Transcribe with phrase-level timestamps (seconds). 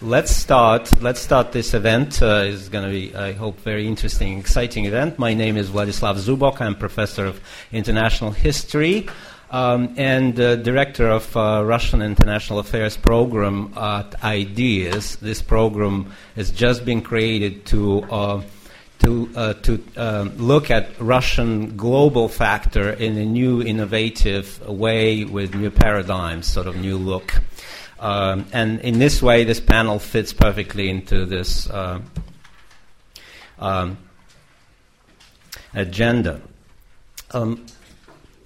[0.00, 1.02] let's start.
[1.02, 2.22] Let's start this event.
[2.22, 5.18] Uh, it's going to be, I hope, very interesting, exciting event.
[5.18, 6.60] My name is Vladislav Zubok.
[6.60, 7.40] I'm professor of
[7.72, 9.08] international history
[9.50, 15.16] um, and uh, director of uh, Russian International Affairs program at IDEAS.
[15.16, 18.42] This program has just been created to uh,
[19.00, 25.54] to uh, to um, look at Russian global factor in a new, innovative way with
[25.54, 27.40] new paradigms, sort of new look.
[28.00, 32.00] Um, and in this way, this panel fits perfectly into this uh,
[33.58, 33.98] um,
[35.74, 36.40] agenda.
[37.32, 37.66] Um,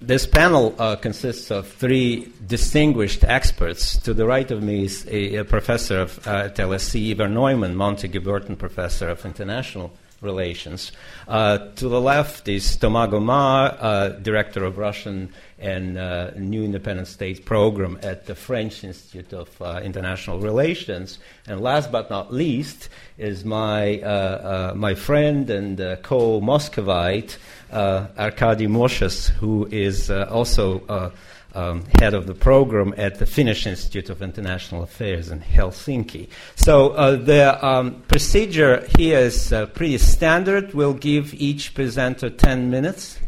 [0.01, 3.97] this panel uh, consists of three distinguished experts.
[3.99, 7.75] To the right of me is a, a professor of, uh, at LSE, Iver Neumann,
[7.75, 10.91] Montague Burton Professor of International Relations.
[11.27, 17.07] Uh, to the left is Thomas Gomart, uh, Director of Russian and uh, New Independent
[17.07, 21.19] States Program at the French Institute of uh, International Relations.
[21.47, 27.37] And last but not least is my, my friend and co-Muscovite,
[27.73, 31.09] uh, Arkady Moshes, who is uh, also uh,
[31.55, 36.29] um, head of the program at the Finnish Institute of International Affairs in Helsinki.
[36.55, 40.73] So uh, the um, procedure here is uh, pretty standard.
[40.73, 43.19] We'll give each presenter 10 minutes,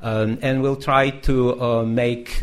[0.00, 2.42] um, and we'll try to uh, make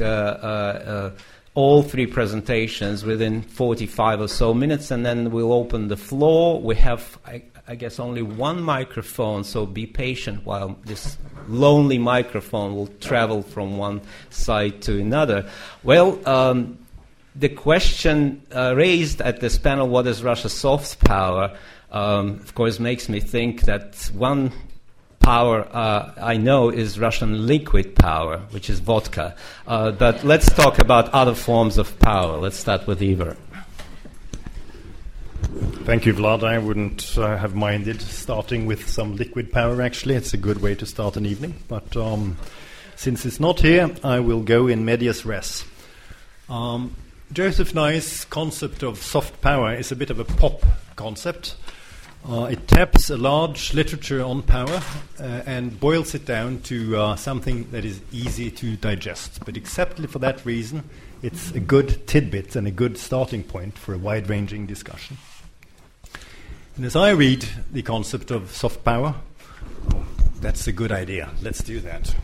[1.54, 6.62] all three presentations within 45 or so minutes, and then we'll open the floor.
[6.62, 11.18] We have, I, I guess, only one microphone, so be patient while this
[11.48, 15.50] lonely microphone will travel from one side to another.
[15.84, 16.80] Well, um,
[17.36, 21.56] the question uh, raised at this panel, what is Russia's soft power,
[21.92, 24.52] um, of course, makes me think that one
[25.20, 29.36] power uh, I know is Russian liquid power, which is vodka.
[29.68, 32.38] Uh, but let's talk about other forms of power.
[32.38, 33.38] Let's start with Iver.
[35.86, 36.44] Thank you, Vlad.
[36.44, 40.16] I wouldn't uh, have minded starting with some liquid power, actually.
[40.16, 41.56] It's a good way to start an evening.
[41.68, 42.38] But um,
[42.96, 45.66] since it's not here, I will go in medias res.
[46.50, 46.96] Um,
[47.34, 50.64] Joseph Nye's concept of soft power is a bit of a pop
[50.96, 51.56] concept.
[52.30, 54.82] Uh, it taps a large literature on power
[55.20, 59.44] uh, and boils it down to uh, something that is easy to digest.
[59.44, 60.84] But exactly for that reason,
[61.24, 65.18] it's a good tidbit and a good starting point for a wide ranging discussion.
[66.82, 69.14] And as I read the concept of soft power,
[70.40, 71.30] that's a good idea.
[71.44, 72.16] Let's do that.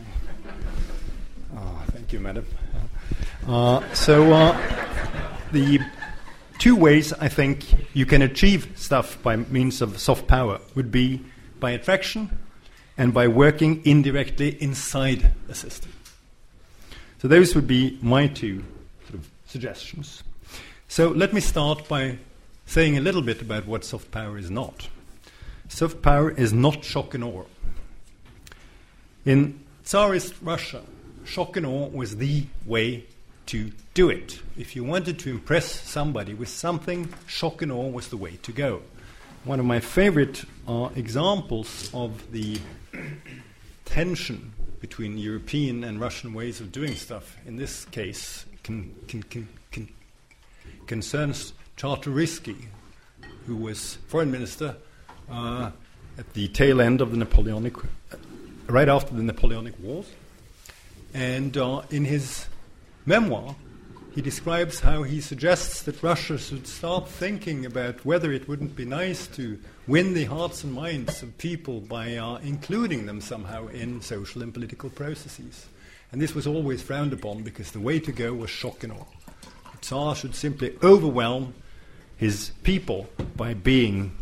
[1.56, 2.44] Oh, thank you, madam.
[3.48, 4.60] Uh, so, uh,
[5.52, 5.80] the
[6.58, 11.22] two ways I think you can achieve stuff by means of soft power would be
[11.60, 12.36] by attraction
[12.98, 15.94] and by working indirectly inside a system.
[17.22, 18.64] So, those would be my two
[19.04, 20.24] sort of suggestions.
[20.88, 22.18] So, let me start by
[22.68, 24.90] saying a little bit about what soft power is not.
[25.70, 27.46] Soft power is not shock and awe.
[29.26, 30.84] In Tsarist Russia,
[31.26, 33.06] shock and awe was the way
[33.48, 34.42] to do it.
[34.58, 38.52] If you wanted to impress somebody with something, shock and awe was the way to
[38.52, 38.82] go.
[39.46, 42.60] One of my favorite uh, examples of the
[43.86, 44.52] tension
[44.82, 49.48] between European and Russian ways of doing stuff, in this case, can, can, can,
[50.86, 52.56] concerns Czartoryski,
[53.46, 54.76] who was foreign minister
[55.30, 55.70] uh,
[56.18, 58.18] at the tail end of the Napoleonic, uh,
[58.66, 60.08] right after the Napoleonic Wars.
[61.14, 62.48] And uh, in his
[63.06, 63.56] memoir,
[64.16, 68.84] he describes how he suggests that Russia should start thinking about whether it wouldn't be
[68.84, 74.02] nice to win the hearts and minds of people by uh, including them somehow in
[74.02, 75.68] social and political processes.
[76.12, 79.06] And this was always frowned upon because the way to go was shock and awe.
[79.74, 81.54] The Tsar should simply overwhelm
[82.18, 84.16] his people by being,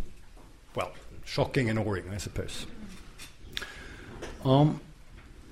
[0.75, 0.91] well,
[1.23, 2.65] shocking and awing, I suppose.
[4.43, 4.81] Um,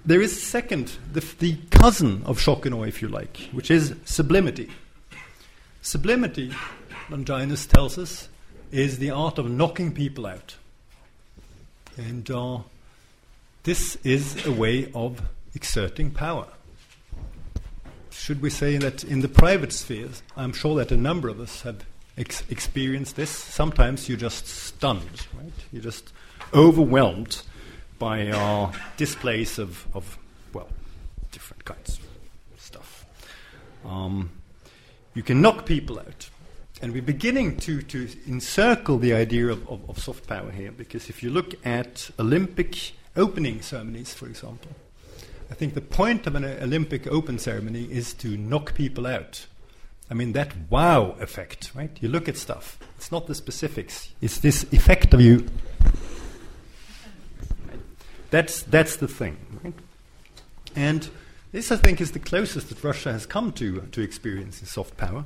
[0.06, 3.96] there is second, the, the cousin of shock and awe, if you like, which is
[4.06, 4.70] sublimity.
[5.82, 6.54] Sublimity,
[7.10, 8.28] Longinus tells us,
[8.72, 10.56] is the art of knocking people out.
[11.96, 12.60] And uh,
[13.64, 15.22] this is a way of
[15.56, 16.48] exerting power.
[18.12, 21.62] Should we say that in the private spheres, I'm sure that a number of us
[21.62, 21.86] have
[22.18, 23.30] ex- experience this.
[23.30, 25.54] Sometimes you're just stunned, right?
[25.72, 26.12] You're just
[26.54, 27.42] overwhelmed
[28.00, 30.18] by uh, displays of, of,
[30.54, 30.70] well,
[31.32, 32.00] different kinds
[32.54, 33.06] of stuff.
[33.86, 34.30] Um,
[35.14, 36.30] you can knock people out.
[36.82, 41.10] And we're beginning to, to encircle the idea of, of, of soft power here, because
[41.10, 44.72] if you look at Olympic opening ceremonies, for example,
[45.50, 49.46] I think the point of an Olympic open ceremony is to knock people out
[50.14, 51.90] I mean, that wow effect, right?
[52.00, 52.78] You look at stuff.
[52.98, 54.14] It's not the specifics.
[54.22, 55.48] It's this effect of you.
[58.30, 59.38] That's, that's the thing.
[59.64, 59.74] Right?
[60.76, 61.10] And
[61.52, 65.26] this, I think, is the closest that Russia has come to, to experiencing soft power.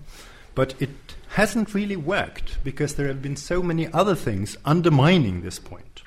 [0.56, 0.92] But it
[1.32, 6.02] hasn't really worked because there have been so many other things undermining this point.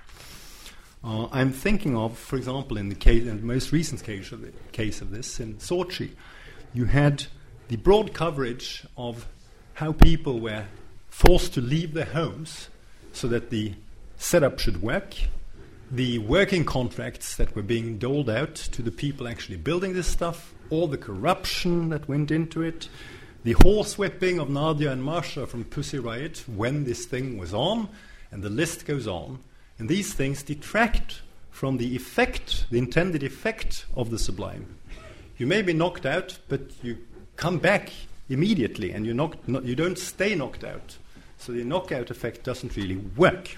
[1.05, 4.41] Uh, I'm thinking of, for example, in the, case, in the most recent case of,
[4.41, 6.13] the, case of this, in Sochi,
[6.73, 7.27] you had
[7.71, 9.29] the broad coverage of
[9.75, 10.65] how people were
[11.09, 12.69] forced to leave their homes
[13.13, 13.73] so that the
[14.17, 15.15] setup should work,
[15.89, 20.53] the working contracts that were being doled out to the people actually building this stuff,
[20.69, 22.89] all the corruption that went into it,
[23.45, 27.89] the horsewhipping of Nadia and Masha from Pussy Riot when this thing was on,
[28.33, 29.39] and the list goes on.
[29.79, 31.21] And these things detract
[31.53, 34.75] from the effect, the intended effect of the sublime.
[35.39, 36.99] You may be knocked out, but you
[37.41, 37.91] come back
[38.29, 40.99] immediately and you, no, you don't stay knocked out.
[41.39, 43.57] So the knockout effect doesn't really work.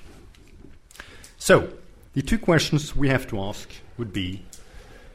[1.37, 1.69] So,
[2.15, 3.69] the two questions we have to ask
[3.99, 4.45] would be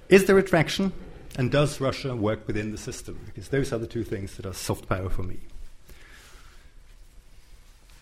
[0.10, 0.92] Is there attraction?
[1.38, 3.20] And does Russia work within the system?
[3.26, 5.38] Because those are the two things that are soft power for me.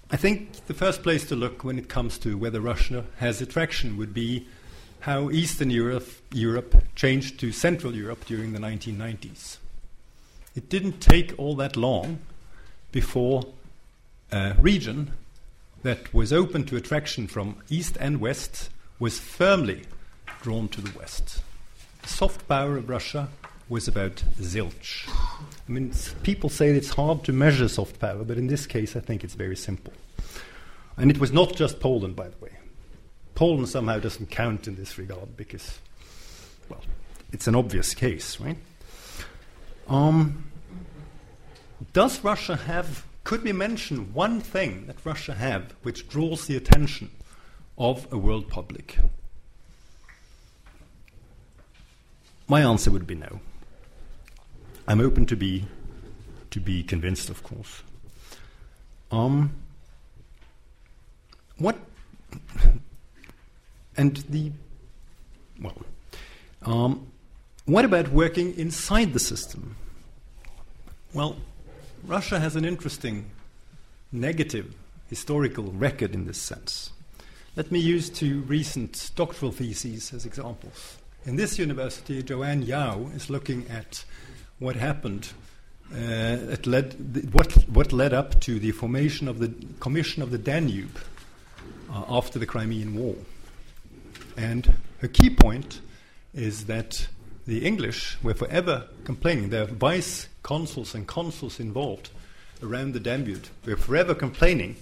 [0.10, 3.98] I think the first place to look when it comes to whether Russia has attraction
[3.98, 4.48] would be
[5.02, 9.58] how Eastern Europe, Europe changed to Central Europe during the 1990s.
[10.56, 12.20] It didn't take all that long
[12.92, 13.44] before
[14.32, 15.12] a region
[15.84, 19.84] that was open to attraction from East and West was firmly
[20.42, 21.42] drawn to the West.
[22.02, 23.30] The soft power of Russia
[23.68, 25.10] was about zilch.
[25.68, 25.92] I mean,
[26.24, 29.34] people say it's hard to measure soft power, but in this case, I think it's
[29.34, 29.94] very simple.
[30.98, 32.52] And it was not just Poland, by the way.
[33.34, 35.80] Poland somehow doesn't count in this regard because,
[36.70, 36.82] well,
[37.34, 38.58] it's an obvious case, right?
[39.88, 40.46] Um,
[41.94, 47.12] does Russia have, could we mention one thing that Russia have which draws the attention
[47.78, 48.98] of a world public?
[52.48, 53.40] My answer would be no.
[54.88, 55.66] I'm open to be
[56.52, 57.82] to be convinced, of course.
[59.12, 59.52] Um,
[61.58, 61.78] what
[63.98, 64.52] and the
[65.62, 65.76] well,
[66.62, 67.12] um,
[67.66, 69.76] what about working inside the system?
[71.14, 71.38] Well,
[72.06, 73.32] Russia has an interesting
[74.12, 74.74] negative
[75.10, 76.92] historical record in this sense.
[77.56, 80.98] Let me use two recent doctoral theses as examples.
[81.26, 84.04] In this university, Joanne Yao is looking at
[84.60, 85.30] what happened,
[85.94, 91.00] uh, led what, what led up to the formation of the Commission of the Danube
[91.92, 93.16] uh, after the Crimean War.
[94.38, 95.80] And her key point
[96.34, 97.08] is that
[97.48, 99.50] the English were forever complaining.
[99.50, 102.10] There vice consuls and consuls involved
[102.64, 104.76] around the Danube were forever complaining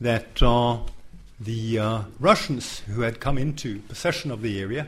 [0.00, 0.78] that uh,
[1.40, 4.86] the uh, Russians who had come into possession of the area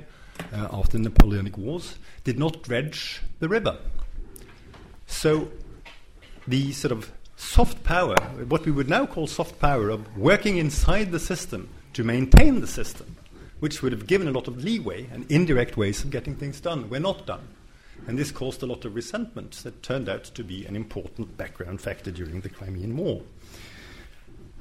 [0.52, 3.78] uh, after the Napoleonic Wars did not dredge the river.
[5.06, 5.49] So
[6.46, 8.17] the sort of soft power,
[8.49, 12.67] what we would now call soft power, of working inside the system to maintain the
[12.67, 13.16] system,
[13.67, 16.89] which would have given a lot of leeway and indirect ways of getting things done,
[16.89, 17.49] were not done.
[18.07, 21.81] And this caused a lot of resentment that turned out to be an important background
[21.81, 23.23] factor during the Crimean War.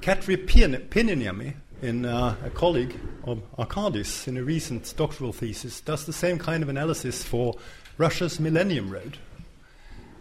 [0.02, 1.54] Katri Pynnöniemi,
[1.84, 6.64] in uh, a colleague of Arkady's in a recent doctoral thesis, does the same kind
[6.64, 7.56] of analysis for
[8.00, 9.20] Russia's Millennium Road.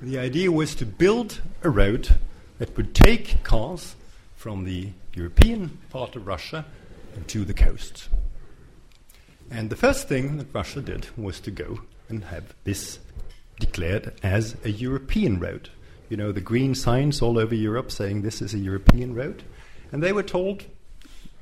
[0.02, 2.18] The idea was to build a road
[2.58, 3.96] that would take cars
[4.36, 6.66] from the European part of Russia
[7.28, 8.10] to the coast.
[9.50, 12.98] And the first thing that Russia did was to go and have this
[13.58, 15.70] declared as a European road.
[16.08, 19.42] You know, the green signs all over Europe saying this is a European road.
[19.92, 20.64] And they were told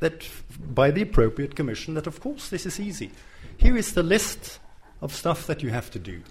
[0.01, 0.29] that
[0.59, 3.13] by the appropriate commission that, of course, this is easy.
[3.57, 4.59] Here is the list
[5.01, 6.23] of stuff that you have to do.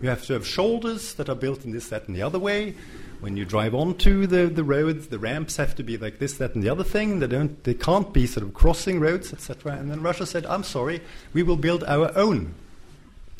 [0.00, 2.74] You have to have shoulders that are built in this, that, and the other way.
[3.22, 6.56] When you drive onto the, the roads, the ramps have to be like this, that,
[6.56, 7.20] and the other thing.
[7.20, 9.76] They, don't, they can't be sort of crossing roads, etc.
[9.76, 11.00] And then Russia said, I'm sorry,
[11.32, 12.56] we will build our own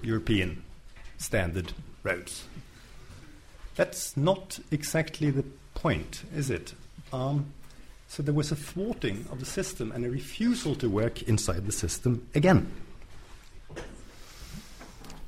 [0.01, 0.63] European
[1.19, 1.73] standard
[2.05, 2.45] roads.
[3.75, 6.75] That's not exactly the point, is it?
[7.13, 7.53] Um,
[8.07, 11.73] so there was a thwarting of the system and a refusal to work inside the
[11.73, 12.71] system again.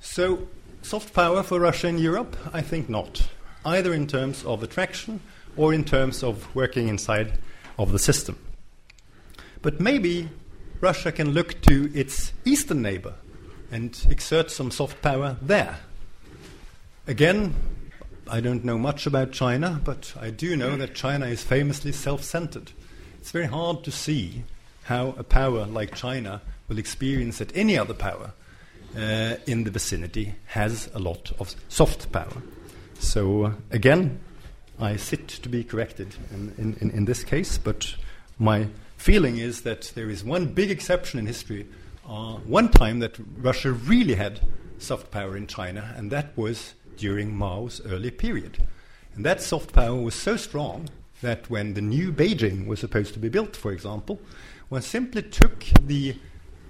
[0.01, 0.47] So,
[0.83, 2.37] soft power for Russia in Europe?
[2.53, 3.27] I think not,
[3.65, 5.21] either in terms of attraction
[5.57, 7.39] or in terms of working inside
[7.79, 8.39] of the system.
[9.63, 10.29] But maybe
[10.81, 13.15] Russia can look to its eastern neighbor
[13.71, 15.79] and exert some soft power there.
[17.07, 17.55] Again,
[18.29, 22.23] I don't know much about China, but I do know that China is famously self
[22.23, 22.73] centered.
[23.21, 24.45] It's very hard to see
[24.85, 28.33] how a power like China will experience that any other power
[28.97, 32.43] uh, in the vicinity has a lot of soft power.
[33.05, 34.19] So, uh, again,
[34.81, 37.95] I sit to be corrected in, in, in, this case, but
[38.39, 41.67] my feeling is that there is one big exception in history.
[42.09, 44.41] Uh, one time that Russia really had
[44.79, 48.67] soft power in China, and that was during Mao's early period.
[49.15, 50.89] And that soft power was so strong
[51.21, 54.19] that when the new Beijing was supposed to be built, for example,
[54.71, 56.17] one simply took the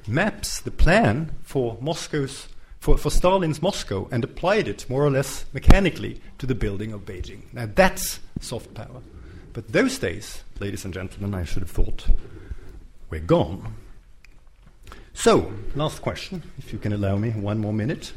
[0.06, 2.48] maps, the plan for Moscow's
[2.84, 7.06] for, for Stalin's Moscow and applied it more or less mechanically to the building of
[7.06, 7.40] Beijing.
[7.50, 9.00] Now that's soft power.
[9.54, 12.06] But those days, ladies and gentlemen, I should have thought,
[13.08, 13.74] we're gone.
[15.14, 18.12] So, last question, if you can allow me one more minute.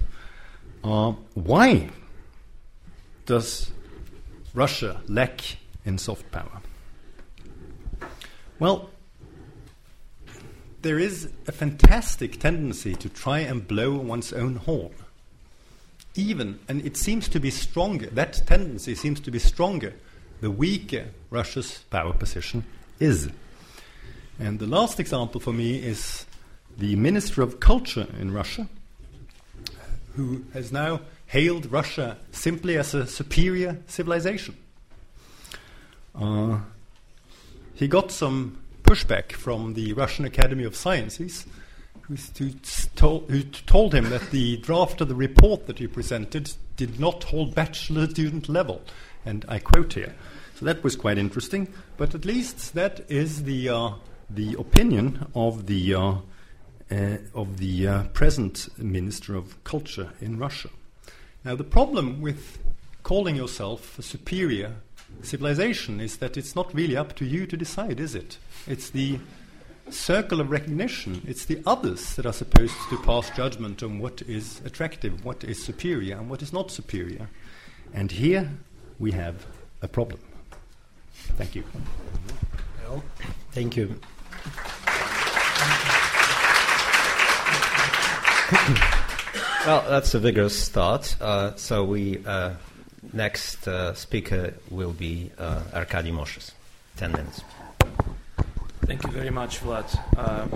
[0.83, 1.89] Uh, why
[3.25, 3.71] does
[4.53, 5.39] Russia lack
[5.86, 6.62] in soft power?
[8.59, 8.89] Well,
[10.88, 14.94] there is a fantastic tendency to try and blow one's own horn.
[16.15, 19.94] Even, and it seems to be stronger, that tendency seems to be stronger
[20.39, 22.63] the weaker Russia's power position
[23.01, 23.29] is.
[24.39, 26.25] And the last example for me is
[26.77, 28.70] the Minister of Culture in Russia,
[30.15, 34.56] who has now hailed Russia simply as a superior civilization.
[36.15, 36.60] Uh,
[37.75, 41.46] he got some pushback from the Russian Academy of Sciences,
[42.03, 42.15] who,
[42.96, 48.08] told, him that the draft of the report that he presented did not hold bachelor
[48.08, 48.82] student level.
[49.25, 50.15] And I quote here.
[50.56, 51.67] So that was quite interesting,
[51.98, 53.89] but at least that is the, uh,
[54.29, 56.15] the opinion of the, uh,
[56.89, 60.70] uh, of the uh, present Minister of Culture in Russia.
[61.44, 62.58] Now, the problem with
[63.03, 64.75] calling yourself a superior
[65.21, 68.38] civilization is that it's not really up to you to decide, is it?
[68.67, 69.19] It's the
[69.89, 71.21] circle of recognition.
[71.27, 75.63] It's the others that are supposed to pass judgment on what is attractive, what is
[75.63, 77.29] superior, and what is not superior.
[77.93, 78.50] And here
[79.00, 79.45] we have
[79.81, 80.19] a problem.
[81.38, 81.63] Thank you.
[82.83, 83.03] Well,
[83.51, 84.00] thank you.
[89.65, 91.15] well, that's a vigorous start.
[91.19, 92.53] Uh, so we uh,
[93.13, 96.51] next uh, speaker will be uh, Arkady Moshes.
[96.95, 97.41] Ten minutes.
[98.85, 99.99] Thank you very much, Vlad.
[100.17, 100.47] Uh,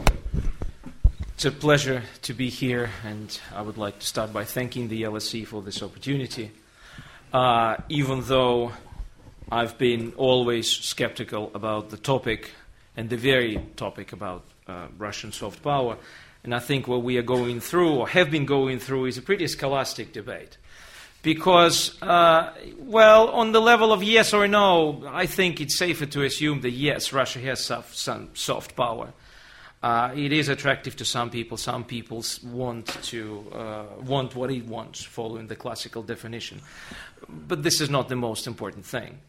[1.34, 5.04] it's a pleasure to be here, and I would like to start by thanking the
[5.04, 6.52] LSE for this opportunity.
[7.34, 8.72] Uh, even though
[9.52, 12.52] I've been always skeptical about the topic
[12.96, 15.98] and the very topic about uh, Russian soft power,
[16.44, 19.22] and I think what we are going through or have been going through is a
[19.22, 20.58] pretty scholastic debate
[21.22, 26.24] because, uh, well, on the level of yes or no, I think it's safer to
[26.24, 29.14] assume that yes, Russia has soft, some soft power.
[29.84, 31.58] Uh, it is attractive to some people.
[31.58, 36.62] Some people want to uh, want what it wants, following the classical definition.
[37.28, 39.20] But this is not the most important thing.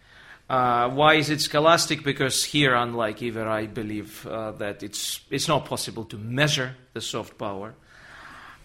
[0.51, 2.05] Uh, why is it scholastic?
[2.05, 7.01] Because here, unlike Iver, I believe uh, that it's it's not possible to measure the
[7.01, 7.75] soft power.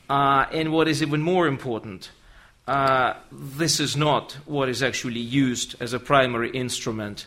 [0.10, 2.12] Uh, and what is even more important,
[2.67, 7.25] uh, this is not what is actually used as a primary instrument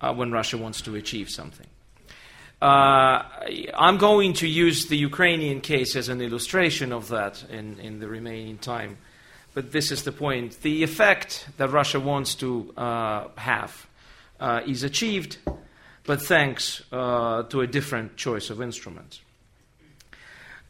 [0.00, 1.66] uh, when Russia wants to achieve something.
[2.60, 3.22] Uh,
[3.74, 8.08] I'm going to use the Ukrainian case as an illustration of that in, in the
[8.08, 8.96] remaining time.
[9.54, 10.62] But this is the point.
[10.62, 13.86] The effect that Russia wants to uh, have
[14.40, 15.36] uh, is achieved,
[16.04, 19.20] but thanks to a different choice of instruments.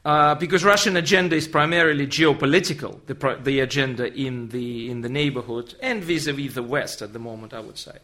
[0.08, 5.74] Uh, because Russian agenda is primarily geopolitical, the, the agenda in the, in the neighborhood
[5.82, 7.98] and vis-a-vis the West at the moment, I would say.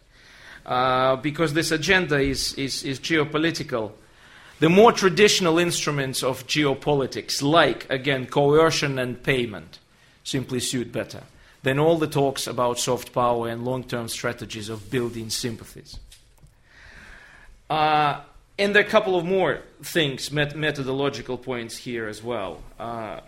[0.66, 3.92] Uh, because this agenda is, is, is geopolitical,
[4.60, 9.78] the more traditional instruments of geopolitics, like, again, coercion and payment,
[10.24, 11.22] simply suit better
[11.62, 15.98] than all the talks about soft power and long term strategies of building sympathies.
[17.70, 18.20] Uh,
[18.58, 22.62] and there are a couple of more things, met- methodological points here as well.
[22.78, 23.20] Uh,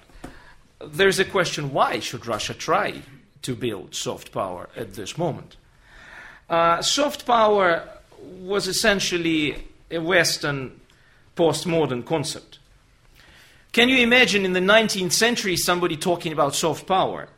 [0.81, 3.03] there's a question why should Russia try
[3.43, 5.57] to build soft power at this moment?
[6.49, 7.89] Uh, soft power
[8.21, 10.81] was essentially a Western
[11.37, 12.59] postmodern concept.
[13.73, 17.29] Can you imagine in the 19th century somebody talking about soft power?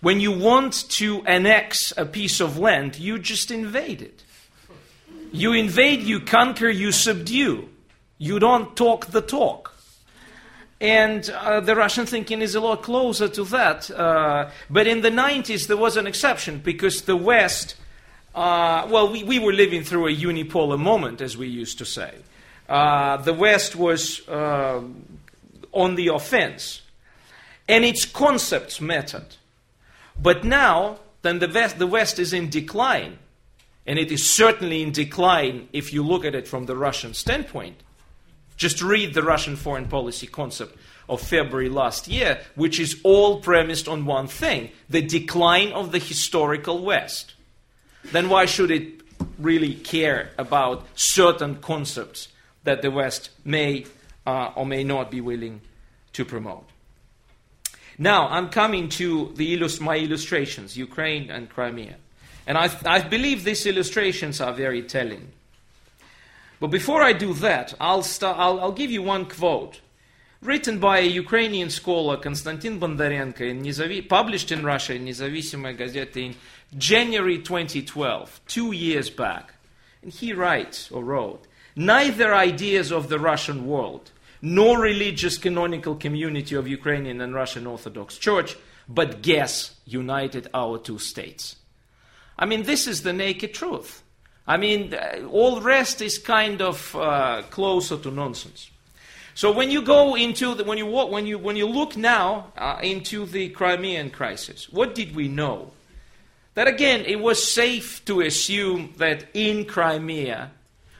[0.00, 4.22] When you want to annex a piece of land, you just invade it.
[5.36, 7.68] You invade, you conquer, you subdue.
[8.16, 9.74] You don't talk the talk.
[10.80, 13.90] And uh, the Russian thinking is a lot closer to that.
[13.90, 17.74] Uh, but in the 90s, there was an exception because the West,
[18.34, 22.14] uh, well, we, we were living through a unipolar moment, as we used to say.
[22.66, 24.80] Uh, the West was uh,
[25.72, 26.80] on the offense,
[27.68, 29.36] and its concepts mattered.
[30.18, 33.18] But now, then the West, the West is in decline,
[33.86, 37.82] and it is certainly in decline if you look at it from the Russian standpoint.
[38.56, 40.76] Just read the Russian foreign policy concept
[41.08, 45.98] of February last year, which is all premised on one thing the decline of the
[45.98, 47.34] historical West.
[48.04, 49.02] Then why should it
[49.38, 52.28] really care about certain concepts
[52.64, 53.86] that the West may
[54.26, 55.60] uh, or may not be willing
[56.14, 56.68] to promote?
[57.98, 61.96] Now, I'm coming to the illust- my illustrations Ukraine and Crimea.
[62.46, 65.32] And I, I believe these illustrations are very telling.
[66.60, 69.80] But before I do that, I'll, I'll, I'll give you one quote
[70.42, 76.16] written by a Ukrainian scholar Konstantin Bondarenko, in Nizavi, published in Russia in Nezavisimaya Gazeta
[76.16, 76.34] in
[76.78, 79.54] January 2012, two years back.
[80.02, 84.10] And he writes or wrote Neither ideas of the Russian world,
[84.40, 88.56] nor religious canonical community of Ukrainian and Russian Orthodox Church,
[88.88, 91.56] but guess united our two states.
[92.38, 94.02] I mean, this is the naked truth.
[94.46, 94.94] I mean,
[95.30, 98.70] all rest is kind of uh, closer to nonsense.
[99.34, 102.78] So when you go into the, when you when you when you look now uh,
[102.82, 105.72] into the Crimean crisis, what did we know?
[106.54, 110.52] That again, it was safe to assume that in Crimea,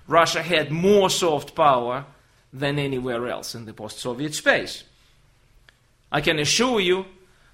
[0.07, 2.05] Russia had more soft power
[2.52, 4.85] than anywhere else in the post-Soviet space.
[6.12, 7.07] I can assure you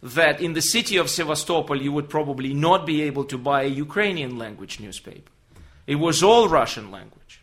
[0.03, 3.69] that in the city of Sevastopol, you would probably not be able to buy a
[3.69, 5.31] Ukrainian language newspaper.
[5.87, 7.41] It was all Russian language.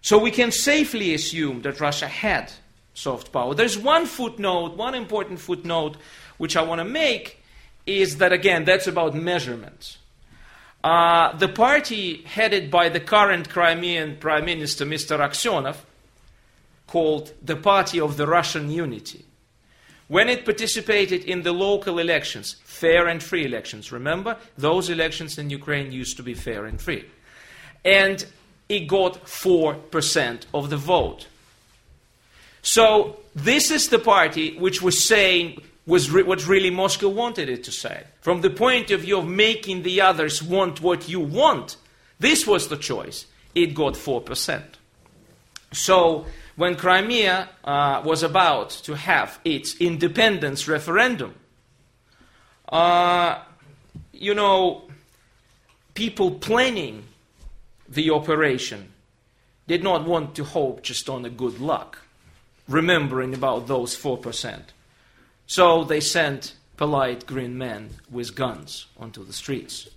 [0.00, 2.52] So we can safely assume that Russia had
[2.92, 3.54] soft power.
[3.54, 5.96] There's one footnote, one important footnote,
[6.38, 7.42] which I want to make
[7.86, 9.98] is that, again, that's about measurements.
[10.82, 15.18] Uh, the party headed by the current Crimean Prime Minister, Mr.
[15.18, 15.76] Aksionov,
[16.88, 19.24] called the Party of the Russian Unity,
[20.12, 24.36] when it participated in the local elections, fair and free elections, remember?
[24.58, 27.06] Those elections in Ukraine used to be fair and free.
[27.82, 28.22] And
[28.68, 31.28] it got 4% of the vote.
[32.60, 37.64] So, this is the party which was saying was re- what really Moscow wanted it
[37.64, 38.04] to say.
[38.20, 41.78] From the point of view of making the others want what you want,
[42.20, 43.24] this was the choice.
[43.54, 44.62] It got 4%.
[45.72, 51.34] So, when Crimea uh, was about to have its independence referendum,
[52.68, 53.40] uh,
[54.12, 54.84] you know,
[55.94, 57.04] people planning
[57.88, 58.92] the operation
[59.66, 61.98] did not want to hope just on a good luck,
[62.68, 64.60] remembering about those 4%.
[65.46, 69.88] So they sent polite green men with guns onto the streets.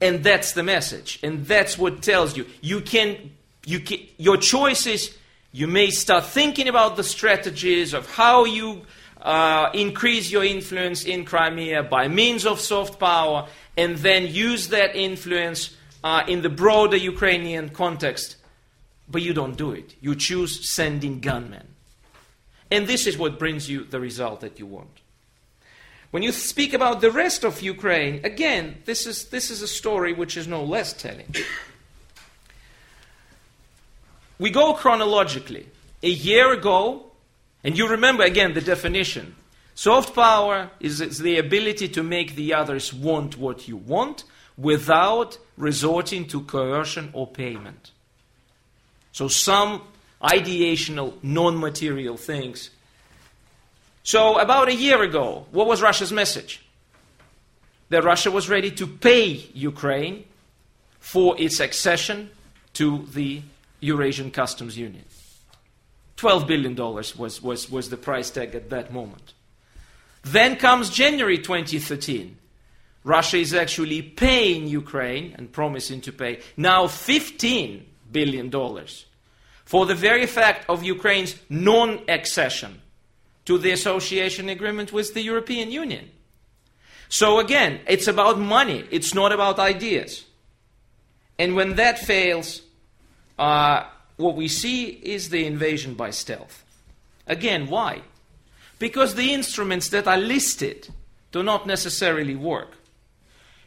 [0.00, 1.18] And that's the message.
[1.22, 3.32] And that's what tells you you can,
[3.66, 5.17] you can your choices
[5.58, 8.82] you may start thinking about the strategies of how you
[9.20, 14.94] uh, increase your influence in Crimea by means of soft power, and then use that
[14.94, 18.36] influence uh, in the broader Ukrainian context.
[19.08, 19.96] But you don't do it.
[20.00, 21.66] You choose sending gunmen.
[22.70, 25.00] And this is what brings you the result that you want.
[26.12, 30.12] When you speak about the rest of Ukraine, again, this is, this is a story
[30.12, 31.34] which is no less telling.
[34.38, 35.68] We go chronologically.
[36.02, 37.06] A year ago,
[37.64, 39.34] and you remember again the definition
[39.74, 44.24] soft power is, is the ability to make the others want what you want
[44.56, 47.92] without resorting to coercion or payment.
[49.12, 49.82] So, some
[50.20, 52.70] ideational, non material things.
[54.02, 56.60] So, about a year ago, what was Russia's message?
[57.90, 60.24] That Russia was ready to pay Ukraine
[60.98, 62.30] for its accession
[62.74, 63.42] to the
[63.80, 65.04] Eurasian Customs Union.
[66.16, 69.34] $12 billion was, was, was the price tag at that moment.
[70.22, 72.36] Then comes January 2013.
[73.04, 78.50] Russia is actually paying Ukraine and promising to pay now $15 billion
[79.64, 82.80] for the very fact of Ukraine's non accession
[83.44, 86.10] to the association agreement with the European Union.
[87.08, 90.26] So again, it's about money, it's not about ideas.
[91.38, 92.62] And when that fails,
[93.38, 93.84] uh,
[94.16, 96.64] what we see is the invasion by stealth.
[97.26, 98.02] Again, why?
[98.78, 100.88] Because the instruments that are listed
[101.32, 102.72] do not necessarily work.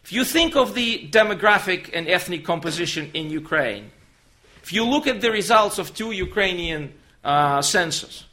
[0.04, 3.92] If you think of the demographic and ethnic composition in Ukraine,
[4.64, 8.26] if you look at the results of two Ukrainian uh, censuses,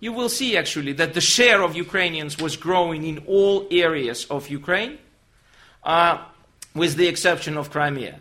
[0.00, 4.48] you will see actually that the share of Ukrainians was growing in all areas of
[4.48, 4.98] Ukraine,
[5.84, 6.18] uh,
[6.74, 8.18] with the exception of Crimea.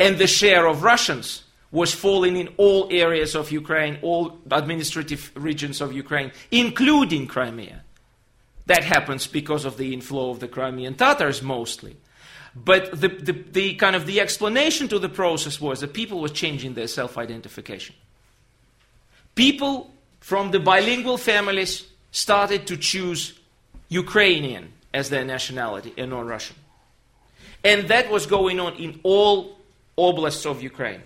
[0.00, 5.80] And the share of Russians was falling in all areas of Ukraine, all administrative regions
[5.80, 7.82] of Ukraine, including Crimea.
[8.66, 11.96] That happens because of the inflow of the Crimean Tatars mostly.
[12.54, 16.28] But the, the, the, kind of the explanation to the process was that people were
[16.28, 17.96] changing their self-identification.
[19.34, 23.38] People from the bilingual families started to choose
[23.88, 26.56] Ukrainian as their nationality and not Russian.
[27.64, 29.56] And that was going on in all
[29.96, 31.02] oblasts of Ukraine.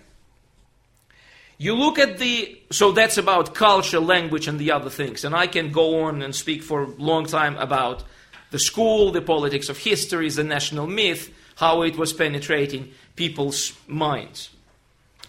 [1.57, 5.25] You look at the, so that's about culture, language, and the other things.
[5.25, 8.03] And I can go on and speak for a long time about
[8.51, 14.51] the school, the politics of history, the national myth, how it was penetrating people's minds.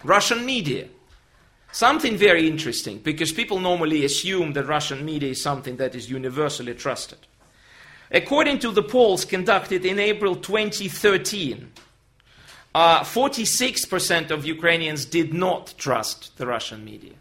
[0.05, 0.89] Russian media.
[1.73, 6.75] Something very interesting, because people normally assume that Russian media is something that is universally
[6.75, 7.19] trusted.
[8.11, 11.71] According to the polls conducted in April 2013,
[12.75, 17.15] uh, 46% of Ukrainians did not trust the Russian media.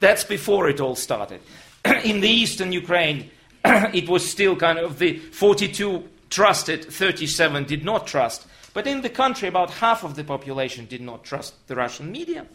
[0.00, 1.40] That's before it all started.
[2.04, 3.30] in the eastern Ukraine,
[3.64, 8.46] it was still kind of the 42 trusted, 37 did not trust.
[8.74, 12.46] But in the country, about half of the population did not trust the Russian media.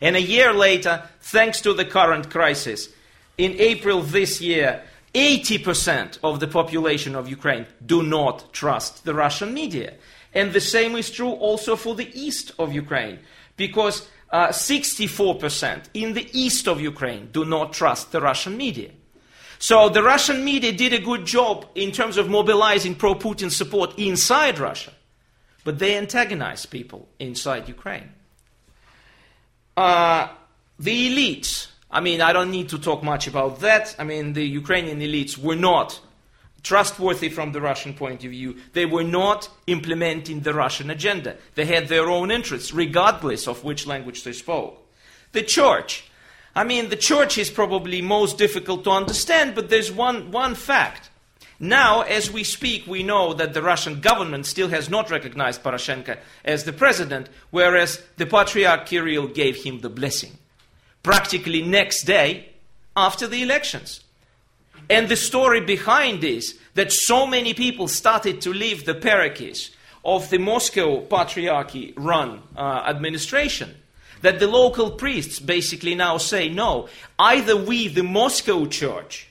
[0.00, 2.88] And a year later, thanks to the current crisis,
[3.38, 4.82] in April this year,
[5.14, 9.94] 80% of the population of Ukraine do not trust the Russian media.
[10.34, 13.18] And the same is true also for the east of Ukraine,
[13.56, 18.90] because uh, 64% in the east of Ukraine do not trust the Russian media.
[19.58, 23.98] So the Russian media did a good job in terms of mobilizing pro Putin support
[23.98, 24.92] inside Russia,
[25.64, 28.10] but they antagonize people inside Ukraine.
[29.76, 30.28] Uh,
[30.78, 33.94] the elites, I mean, I don't need to talk much about that.
[33.98, 36.00] I mean, the Ukrainian elites were not
[36.62, 38.56] trustworthy from the Russian point of view.
[38.72, 41.36] They were not implementing the Russian agenda.
[41.54, 44.86] They had their own interests, regardless of which language they spoke.
[45.32, 46.04] The church.
[46.54, 51.10] I mean, the church is probably most difficult to understand, but there's one, one fact.
[51.62, 56.18] Now, as we speak, we know that the Russian government still has not recognized Poroshenko
[56.42, 60.38] as the president, whereas the Patriarch Kirill gave him the blessing.
[61.02, 62.48] Practically next day
[62.96, 64.00] after the elections.
[64.90, 69.70] And the story behind this, that so many people started to leave the parochies
[70.04, 73.76] of the Moscow Patriarchy run uh, administration,
[74.22, 76.88] that the local priests basically now say, no,
[77.20, 79.28] either we, the Moscow church,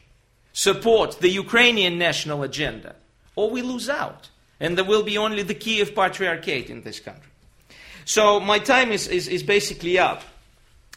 [0.54, 2.96] support the Ukrainian national agenda,
[3.36, 4.30] or we lose out.
[4.62, 7.32] And there will be only the Kiev Patriarchate in this country.
[8.06, 10.24] So my time is, is, is basically up.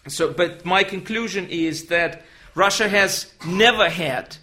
[0.06, 2.22] So, but my conclusion is that
[2.54, 4.36] Russia has never had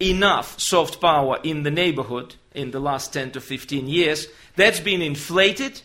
[0.00, 4.28] enough soft power in the neighborhood in the last 10 to 15 years.
[4.56, 5.80] That's been inflated.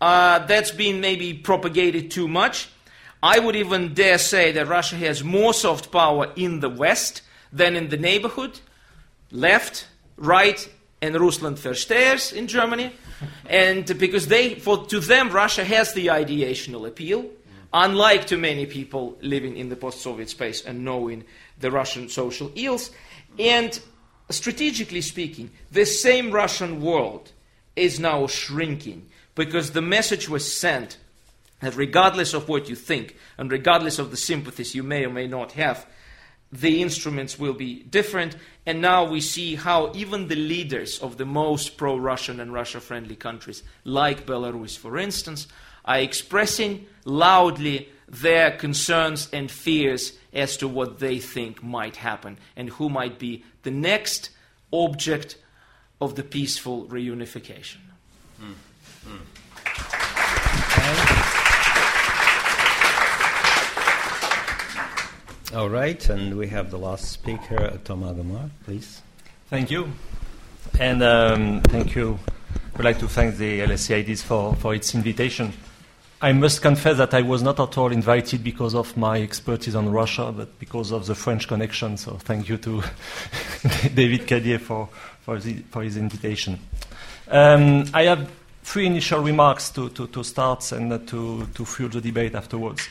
[0.00, 2.68] Uh, that's been maybe propagated too much.
[3.22, 7.74] I would even dare say that Russia has more soft power in the West than
[7.74, 8.60] in the neighborhood,
[9.32, 10.68] left, right,
[11.02, 12.92] and Russland Verstehers in Germany.
[13.48, 17.26] and because they, for, to them, Russia has the ideational appeal,
[17.72, 21.24] unlike to many people living in the post Soviet space and knowing
[21.58, 22.90] the Russian social ills.
[23.38, 23.78] And
[24.30, 27.32] strategically speaking, the same Russian world
[27.76, 30.98] is now shrinking because the message was sent
[31.60, 35.26] that regardless of what you think and regardless of the sympathies you may or may
[35.26, 35.86] not have,
[36.50, 38.36] the instruments will be different.
[38.64, 42.80] And now we see how even the leaders of the most pro Russian and Russia
[42.80, 45.46] friendly countries, like Belarus, for instance,
[45.84, 52.70] are expressing loudly their concerns and fears as to what they think might happen and
[52.70, 54.30] who might be the next
[54.72, 55.36] object
[56.00, 57.78] of the peaceful reunification.
[58.40, 58.54] Mm.
[59.06, 59.18] Mm.
[65.56, 69.00] All right, and we have the last speaker, Thomas Gomart, please.
[69.48, 69.90] Thank you.
[70.78, 72.18] And um, thank you.
[72.76, 75.52] I'd like to thank the LSE IDEAS for, for its invitation.
[76.20, 79.88] I must confess that I was not at all invited because of my expertise on
[79.88, 81.96] Russia, but because of the French connection.
[81.96, 82.82] So thank you to
[83.94, 84.88] David Cadier for,
[85.20, 86.58] for, for his invitation.
[87.28, 88.28] Um, I have
[88.64, 92.88] three initial remarks to, to, to start and uh, to, to fuel the debate afterwards.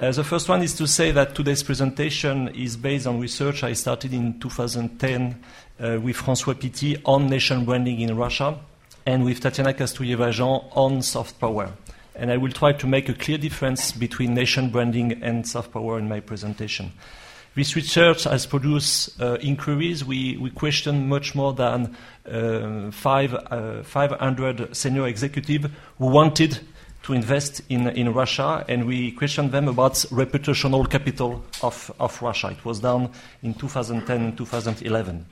[0.00, 3.72] Uh, the first one is to say that today's presentation is based on research I
[3.72, 5.42] started in 2010
[5.80, 8.60] uh, with François Pitti on nation branding in Russia
[9.04, 11.72] and with Tatiana Kastouéva-Jean on soft power
[12.14, 15.98] and I will try to make a clear difference between nation branding and soft power
[15.98, 16.92] in my presentation.
[17.56, 20.04] This research has produced uh, inquiries.
[20.04, 21.96] We, we questioned much more than
[22.30, 25.66] uh, five, uh, 500 senior executives
[25.98, 26.60] who wanted
[27.02, 32.48] to invest in, in Russia, and we questioned them about reputational capital of, of Russia.
[32.48, 33.10] It was done
[33.42, 35.26] in 2010 and 2011.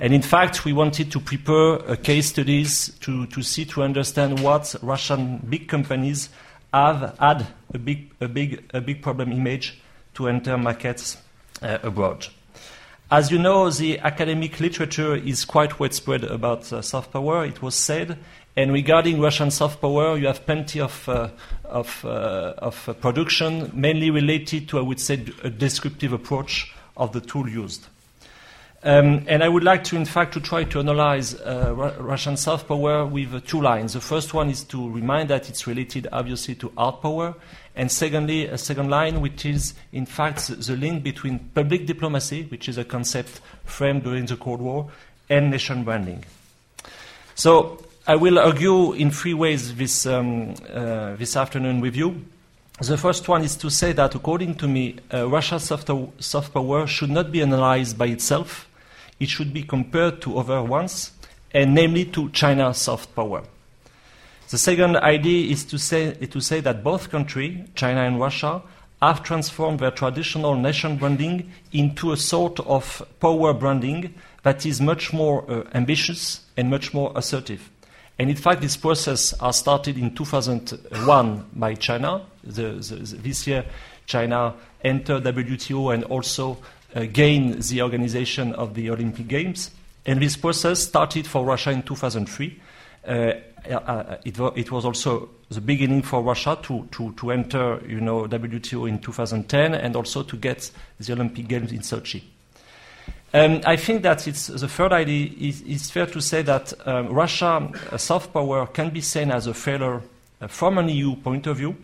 [0.00, 4.74] And in fact, we wanted to prepare case studies to, to see, to understand what
[4.82, 6.28] Russian big companies
[6.72, 9.80] have had a big, a big, a big problem image
[10.14, 11.18] to enter markets
[11.62, 12.26] uh, abroad.
[13.10, 17.44] As you know, the academic literature is quite widespread about uh, soft power.
[17.44, 18.18] It was said,
[18.56, 21.28] and regarding Russian soft power, you have plenty of, uh,
[21.64, 27.20] of, uh, of production, mainly related to, I would say, a descriptive approach of the
[27.20, 27.86] tool used.
[28.84, 32.36] Um, and I would like to, in fact, to try to analyze uh, Ru- Russian
[32.36, 33.92] soft power with uh, two lines.
[33.92, 37.34] The first one is to remind that it's related, obviously, to hard power,
[37.76, 42.68] and secondly, a second line, which is, in fact, the link between public diplomacy, which
[42.68, 44.90] is a concept framed during the Cold War,
[45.30, 46.24] and nation branding.
[47.36, 52.24] So I will argue in three ways this, um, uh, this afternoon with you.
[52.80, 56.88] The first one is to say that, according to me, uh, Russia's soft, soft power
[56.88, 58.68] should not be analyzed by itself.
[59.22, 61.12] It should be compared to other ones,
[61.52, 63.44] and namely to China's soft power.
[64.50, 68.62] The second idea is to say, to say that both countries, China and Russia,
[69.00, 75.12] have transformed their traditional nation branding into a sort of power branding that is much
[75.12, 77.70] more uh, ambitious and much more assertive.
[78.18, 82.22] And in fact, this process has started in 2001 by China.
[82.42, 83.66] The, the, the, this year,
[84.04, 86.58] China entered WTO and also
[86.94, 89.70] uh, gained the organization of the Olympic Games.
[90.04, 92.60] And this process started for Russia in 2003.
[93.06, 93.32] Uh,
[93.70, 98.26] uh, it, it, was also the beginning for Russia to, to, to enter you know,
[98.26, 102.22] WTO in 2010 and also to get the Olympic Games in Sochi.
[103.34, 107.08] Um, I think that it's, the third idea is it's fair to say that um,
[107.08, 110.02] Russia uh, soft power can be seen as a failure
[110.40, 111.74] uh, from an EU point of view,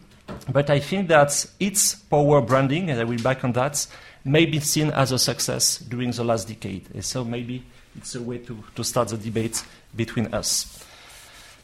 [0.52, 3.86] but I think that its power branding, and I will back on that,
[4.28, 7.04] may be seen as a success during the last decade.
[7.04, 7.64] So maybe
[7.96, 9.64] it's a way to, to start the debate
[9.94, 10.84] between us.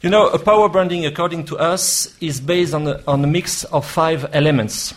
[0.01, 3.63] You know, a power branding, according to us, is based on a, on a mix
[3.63, 4.93] of five elements.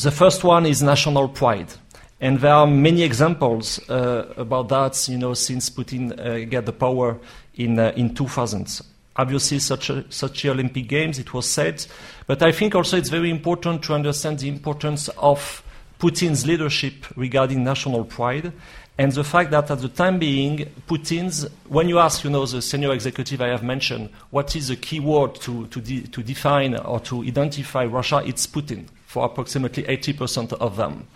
[0.00, 1.72] The first one is national pride.
[2.20, 6.72] And there are many examples uh, about that, you know, since Putin uh, got the
[6.72, 7.18] power
[7.54, 8.80] in, uh, in 2000.
[9.16, 11.84] Obviously, such, a, such Olympic Games, it was said.
[12.26, 15.62] But I think also it's very important to understand the importance of
[15.98, 18.52] Putin's leadership regarding national pride
[19.00, 22.60] and the fact that at the time being, Putin's, when you ask, you know, the
[22.60, 26.74] senior executive I have mentioned, what is the key word to, to, de- to define
[26.76, 31.06] or to identify Russia, it's Putin for approximately 80% of them.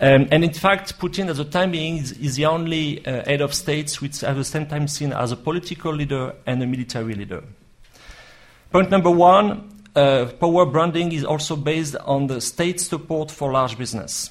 [0.00, 3.40] Um, and in fact, Putin at the time being is, is the only uh, head
[3.40, 7.14] of states which at the same time seen as a political leader and a military
[7.14, 7.44] leader.
[8.72, 13.78] Point number one, uh, power branding is also based on the state support for large
[13.78, 14.30] business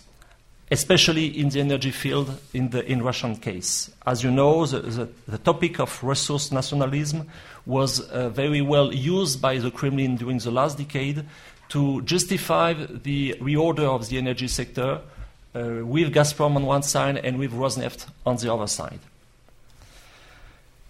[0.73, 3.91] especially in the energy field in the in Russian case.
[4.07, 7.29] As you know, the, the, the topic of resource nationalism
[7.65, 11.25] was uh, very well used by the Kremlin during the last decade
[11.69, 14.99] to justify the reorder of the energy sector
[15.55, 18.99] uh, with Gazprom on one side and with Rosneft on the other side.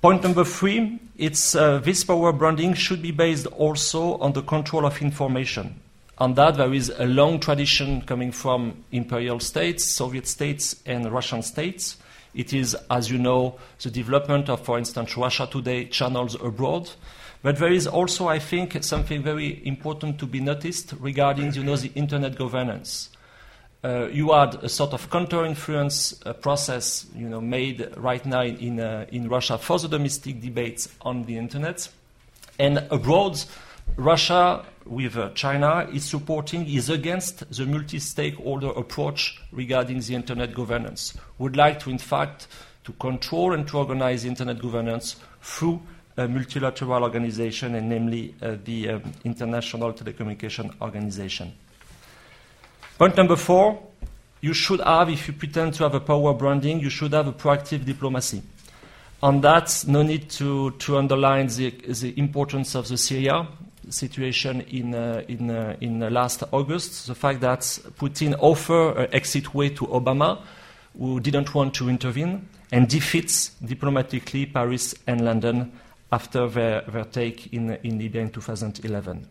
[0.03, 4.85] Point number three, it's, uh, this power branding should be based also on the control
[4.85, 5.79] of information.
[6.17, 11.41] On that, there is a long tradition coming from imperial states, Soviet states, and Russian
[11.41, 11.95] states.
[12.33, 16.89] It is, as you know, the development of, for instance, Russia Today channels abroad.
[17.41, 21.77] But there is also, I think, something very important to be noticed regarding, you know,
[21.77, 23.07] the internet governance.
[23.83, 28.79] Uh, you had a sort of counter-influence uh, process, you know, made right now in,
[28.79, 31.89] uh, in Russia for the domestic debates on the internet.
[32.57, 33.43] And abroad,
[33.97, 40.53] Russia with uh, China is supporting, is against the multi stakeholder approach regarding the internet
[40.53, 41.13] governance.
[41.37, 42.47] Would like to, in fact,
[42.85, 45.81] to control and to organize internet governance through
[46.15, 51.51] a multilateral organization, and namely uh, the um, International Telecommunication Organization.
[52.97, 53.79] Point number four
[54.43, 57.31] you should have, if you pretend to have a power branding, you should have a
[57.31, 58.43] proactive diplomacy.
[59.21, 63.47] On that, no need to, to underline the, the importance of the Syria
[63.89, 67.61] situation in, uh, in, uh, in last August, the fact that
[67.97, 70.41] Putin offered an exit way to Obama,
[70.97, 75.71] who didn't want to intervene, and defeats diplomatically Paris and London
[76.11, 79.25] after their, their take in, in Libya in 2011.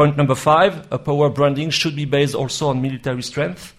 [0.00, 3.74] Point number five, a power branding should be based also on military strength.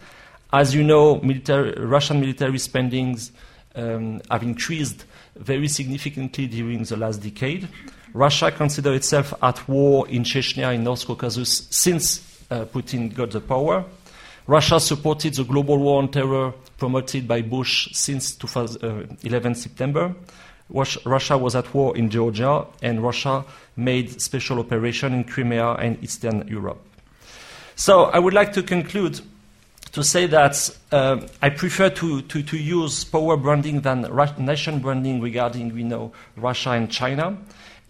[0.54, 3.32] As you know, military, Russian military spendings
[3.74, 5.06] um, have increased
[5.36, 7.68] very significantly during the last decade.
[8.14, 13.42] Russia considers itself at war in Chechnya, in North Caucasus, since uh, Putin got the
[13.42, 13.84] power.
[14.46, 20.14] Russia supported the global war on terror promoted by Bush since 2011 uh, September.
[20.72, 26.48] Russia was at war in Georgia, and Russia made special operation in Crimea and Eastern
[26.48, 26.82] Europe.
[27.76, 29.22] So I would like to conclude
[29.92, 34.08] to say that uh, I prefer to, to, to, use power branding than
[34.38, 37.38] nation branding regarding we know Russia and China.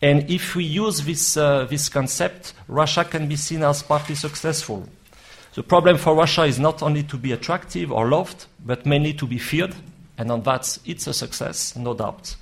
[0.01, 4.89] And if we use this, uh, this concept, Russia can be seen as partly successful.
[5.53, 9.27] The problem for Russia is not only to be attractive or loved, but mainly to
[9.27, 9.75] be feared.
[10.17, 12.35] And on that, it's a success, no doubt.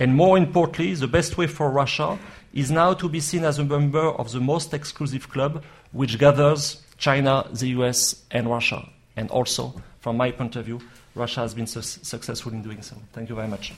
[0.00, 2.18] And more importantly, the best way for Russia
[2.54, 6.82] is now to be seen as a member of the most exclusive club, which gathers
[6.96, 8.88] China, the US, and Russia.
[9.14, 10.80] And also, from my point of view,
[11.14, 12.96] Russia has been su- successful in doing so.
[13.12, 13.74] Thank you very much.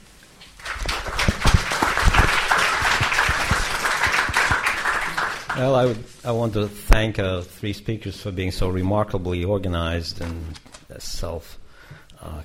[5.57, 10.21] Well, I, would, I want to thank uh, three speakers for being so remarkably organized
[10.21, 11.59] and uh, self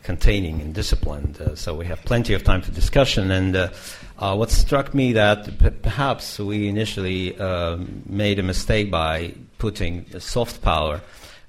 [0.03, 1.39] containing and disciplined.
[1.39, 3.31] Uh, so we have plenty of time for discussion.
[3.31, 3.69] And uh,
[4.19, 10.05] uh, what struck me that p- perhaps we initially um, made a mistake by putting
[10.19, 11.01] soft power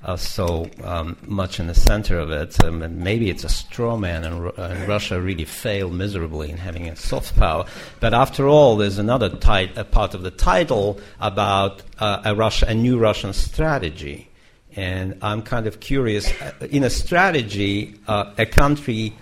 [0.05, 2.63] uh, so um, much in the center of it.
[2.63, 6.89] Um, and maybe it's a straw man, and, and, Russia really failed miserably in having
[6.89, 7.65] a soft power.
[8.01, 12.75] But after all, there's another tit- part of the title about uh, a, Russia, a
[12.75, 14.28] new Russian strategy.
[14.77, 16.31] And I'm kind of curious.
[16.41, 19.17] Uh, in a strategy, uh, a country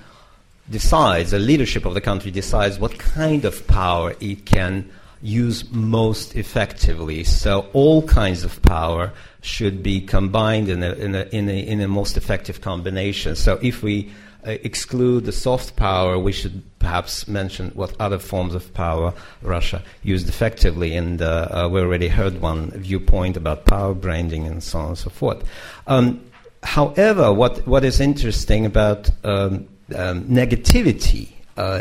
[0.70, 4.90] decides, the leadership of the country decides what kind of power it can
[5.22, 7.24] use most effectively.
[7.24, 11.80] So all kinds of power should be combined in a, in a, in a, in
[11.80, 13.36] a most effective combination.
[13.36, 14.12] So if we
[14.46, 20.28] exclude the soft power, we should perhaps mention what other forms of power Russia used
[20.28, 20.96] effectively.
[20.96, 24.98] And uh, uh, we already heard one viewpoint about power branding and so on and
[24.98, 25.44] so forth.
[25.86, 26.24] Um,
[26.62, 31.80] however, what, what is interesting about um, um, negativity uh,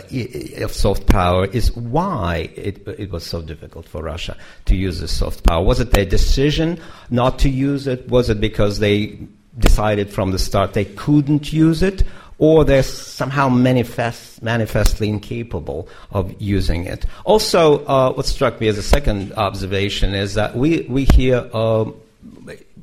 [0.64, 5.16] of soft power is why it, it, was so difficult for Russia to use this
[5.16, 5.64] soft power.
[5.64, 8.08] Was it their decision not to use it?
[8.08, 9.20] Was it because they
[9.60, 12.04] decided from the start they couldn't use it?
[12.38, 17.06] Or they're somehow manifest, manifestly incapable of using it.
[17.24, 21.86] Also, uh, what struck me as a second observation is that we, we hear uh,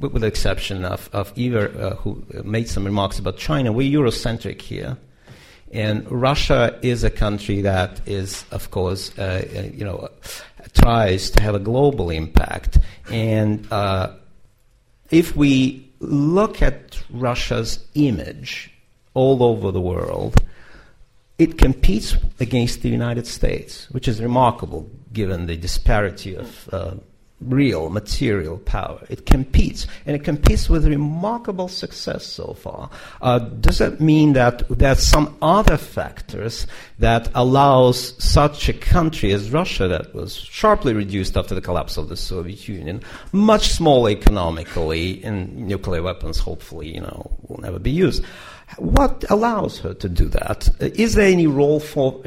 [0.00, 4.60] with the exception of, of Iver, uh, who made some remarks about China, we're Eurocentric
[4.60, 4.96] here.
[5.72, 10.08] And Russia is a country that is, of course, uh, uh, you know,
[10.74, 12.78] tries to have a global impact.
[13.10, 14.12] And uh,
[15.10, 18.71] if we look at Russia's image
[19.14, 20.42] all over the world,
[21.38, 26.94] it competes against the United States, which is remarkable given the disparity of uh,
[27.40, 29.04] real material power.
[29.08, 32.90] It competes, and it competes with remarkable success so far.
[33.20, 36.66] Uh, does that mean that there's some other factors
[36.98, 42.08] that allows such a country as Russia, that was sharply reduced after the collapse of
[42.08, 47.90] the Soviet Union, much smaller economically, and nuclear weapons, hopefully, you know, will never be
[47.90, 48.24] used.
[48.78, 50.68] What allows her to do that?
[50.80, 52.22] Is there any role for,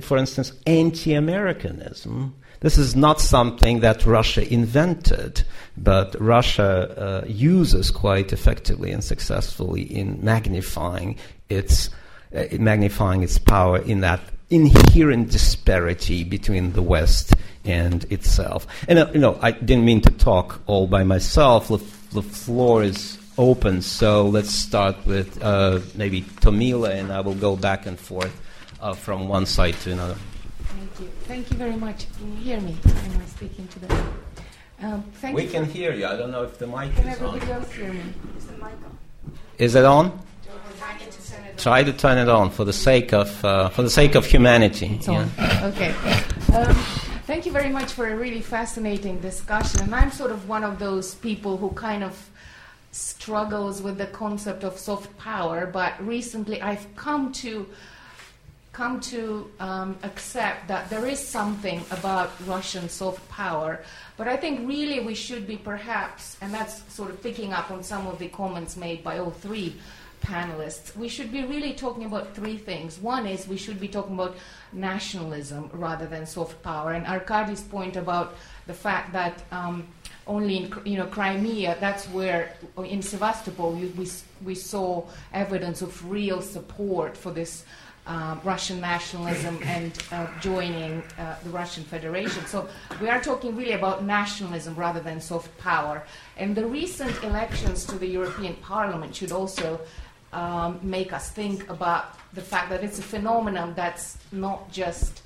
[0.00, 2.34] for instance, anti-Americanism?
[2.60, 5.44] This is not something that Russia invented,
[5.76, 11.16] but Russia uh, uses quite effectively and successfully in magnifying
[11.48, 11.90] its
[12.34, 17.34] uh, magnifying its power in that inherent disparity between the West
[17.64, 18.66] and itself.
[18.88, 21.68] And uh, you know, I didn't mean to talk all by myself.
[21.68, 21.78] The,
[22.12, 27.56] the floor is open, so let's start with uh, maybe Tomila, and I will go
[27.56, 28.34] back and forth
[28.80, 30.16] uh, from one side to another.
[30.64, 31.08] Thank you.
[31.22, 32.06] Thank you very much.
[32.18, 32.76] Can you hear me?
[32.84, 34.02] Am I speaking to the?
[34.80, 36.06] Um, thank we can hear you.
[36.06, 37.38] I don't know if the mic can is on.
[37.38, 38.12] Can everybody else hear me?
[38.36, 38.98] Is the mic on?
[39.58, 40.20] Is it on?
[41.56, 44.86] Try to turn it on for the sake of uh, for the sake of humanity.
[44.94, 45.28] It's yeah.
[45.38, 45.64] on.
[45.72, 45.90] Okay.
[46.54, 46.74] Um,
[47.26, 49.80] thank you very much for a really fascinating discussion.
[49.80, 52.30] And I'm sort of one of those people who kind of
[52.92, 57.66] struggles with the concept of soft power, but recently I've come to
[58.72, 63.82] come to um, accept that there is something about Russian soft power.
[64.16, 67.82] But I think really we should be perhaps, and that's sort of picking up on
[67.82, 69.74] some of the comments made by all three
[70.20, 72.98] panelists, we should be really talking about three things.
[72.98, 74.36] One is we should be talking about
[74.72, 76.92] nationalism rather than soft power.
[76.92, 78.34] And Arkady's point about
[78.66, 79.86] the fact that um,
[80.28, 81.76] only in you know Crimea.
[81.80, 84.06] That's where in Sevastopol we, we,
[84.44, 87.64] we saw evidence of real support for this
[88.06, 92.44] uh, Russian nationalism and uh, joining uh, the Russian Federation.
[92.46, 92.68] So
[93.00, 96.04] we are talking really about nationalism rather than soft power.
[96.36, 99.80] And the recent elections to the European Parliament should also
[100.32, 105.22] um, make us think about the fact that it's a phenomenon that's not just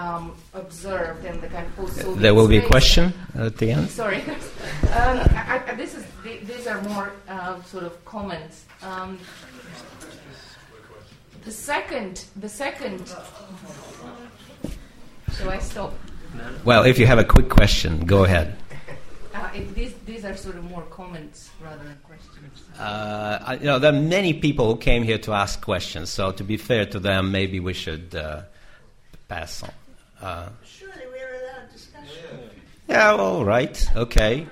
[0.00, 3.90] um, observed in the kind of post-Soviet There will be a question at the end.
[4.02, 8.64] Sorry, um, I, I, this is these are more uh, sort of comments.
[8.82, 9.18] Um,
[11.44, 13.14] the second, the second.
[15.36, 15.94] Shall I stop?
[16.64, 18.56] Well, if you have a quick question, go ahead.
[19.34, 22.62] Uh, these, these are sort of more comments rather than questions.
[22.78, 26.32] Uh, I, you know, there are many people who came here to ask questions, so
[26.32, 28.42] to be fair to them, maybe we should uh,
[29.28, 29.70] pass on.
[30.20, 32.50] Uh, Surely we're allowed discussion.
[32.88, 34.46] yeah, all right, okay.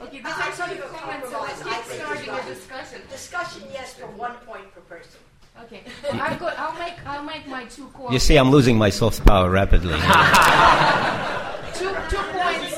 [0.00, 1.26] Okay, these I- are sort I of think comments.
[1.26, 1.74] So you're let's right.
[1.74, 3.00] I get starting a discussion.
[3.10, 5.20] Discussion, yes, for one point per person.
[5.64, 6.58] Okay, well, I've got.
[6.58, 6.94] I'll make.
[7.06, 8.10] I'll make my two core.
[8.10, 9.92] You see, I'm losing my soft power rapidly.
[11.74, 12.76] two, two points.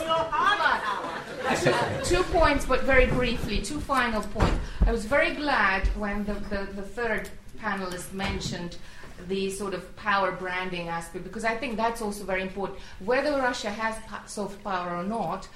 [1.63, 1.75] Two,
[2.17, 3.61] two points, but very briefly.
[3.63, 4.57] Two final points.
[4.87, 7.29] I was very glad when the, the, the third
[7.61, 8.79] panelist mentioned
[9.29, 12.79] the sort of power branding aspect because I think that's also very important.
[13.01, 13.97] Whether Russia has
[14.27, 15.49] soft power or not,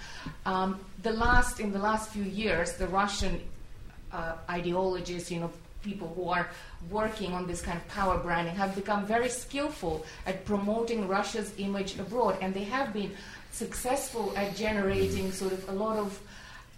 [0.44, 3.40] um, the last in the last few years, the Russian
[4.12, 5.50] uh, ideologists, you know,
[5.82, 6.48] people who are
[6.90, 11.98] working on this kind of power branding have become very skillful at promoting Russia's image
[11.98, 13.12] abroad, and they have been
[13.52, 16.20] successful at generating sort of a lot of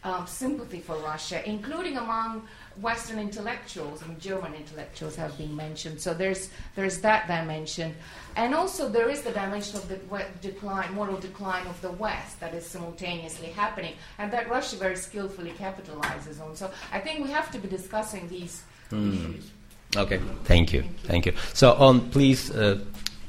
[0.04, 2.46] um, sympathy for Russia, including among
[2.80, 4.02] Western intellectuals.
[4.02, 6.00] and German intellectuals have been mentioned.
[6.00, 7.94] So there's there's that dimension,
[8.36, 9.98] and also there is the dimension of the
[10.40, 15.52] decline, moral decline of the West that is simultaneously happening, and that Russia very skillfully
[15.52, 16.56] capitalizes on.
[16.56, 18.62] So I think we have to be discussing these
[18.92, 19.50] issues.
[19.96, 21.32] Okay, thank you, thank you.
[21.54, 22.78] So, on, please, uh,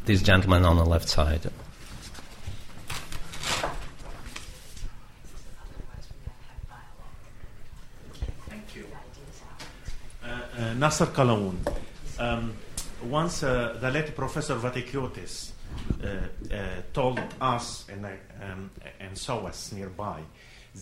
[0.05, 1.49] this gentleman on the left side.
[10.59, 11.55] Uh, Nasser Kalaoun.
[12.19, 12.53] Um,
[13.05, 15.51] once uh, the late Professor Vatikiotis
[16.03, 16.07] uh,
[16.53, 16.57] uh,
[16.91, 20.19] told us and, um, and saw us nearby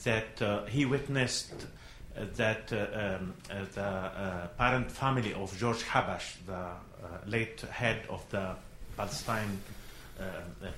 [0.03, 1.67] that uh, he witnessed
[2.15, 3.35] that um,
[3.75, 8.55] the parent family of George Habash, the late head of the
[8.97, 9.61] Palestine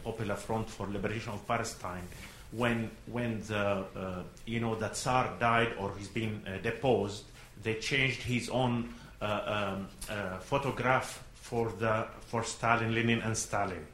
[0.04, 2.04] Popular Front for Liberation of Palestine,
[2.52, 7.24] when when the uh, you know the Tsar died or he's been uh, deposed,
[7.64, 13.86] they changed his own uh, um, uh, photograph for the for Stalin, Lenin, and Stalin.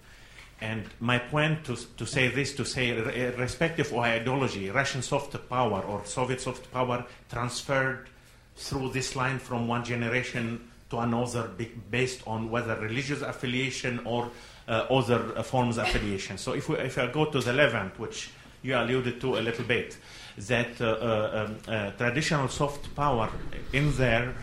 [0.61, 5.82] And my point to, to say this, to say, irrespective of ideology, Russian soft power
[5.82, 8.07] or Soviet soft power transferred
[8.55, 11.49] through this line from one generation to another
[11.91, 14.30] based on whether religious affiliation or
[14.68, 16.38] uh, other forms of affiliation.
[16.38, 19.66] So if, we, if I go to the Levant, which you alluded to a little
[19.66, 19.97] bit,
[20.38, 23.30] that uh, uh, um, uh, traditional soft power
[23.72, 24.36] in there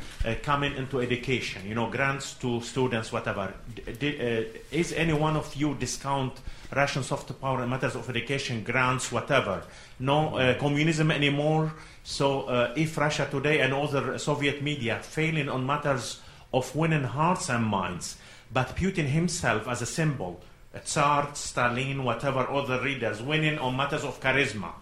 [0.43, 3.53] coming into education, you know, grants to students, whatever.
[3.99, 6.33] D- is any one of you discount
[6.75, 9.63] Russian soft power in matters of education, grants, whatever?
[9.99, 11.75] No communism anymore.
[12.05, 16.21] So if Russia today and other Soviet media failing on matters
[16.55, 18.17] of winning hearts and minds,
[18.53, 20.41] but Putin himself as a symbol,
[20.75, 24.73] a Tsar, Stalin, whatever other readers, winning on matters of charisma.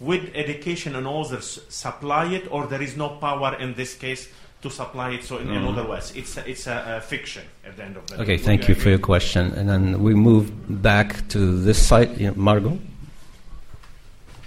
[0.00, 4.28] Would education and others supply it, or there is no power in this case
[4.62, 5.24] to supply it?
[5.24, 5.68] So, in, in mm-hmm.
[5.68, 8.22] other words, it's a, it's a, a fiction at the end of the day.
[8.22, 9.52] Okay, Would thank you for your question.
[9.54, 12.16] And then we move back to this side.
[12.16, 12.78] You know, Margot?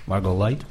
[0.08, 0.64] Margot Light?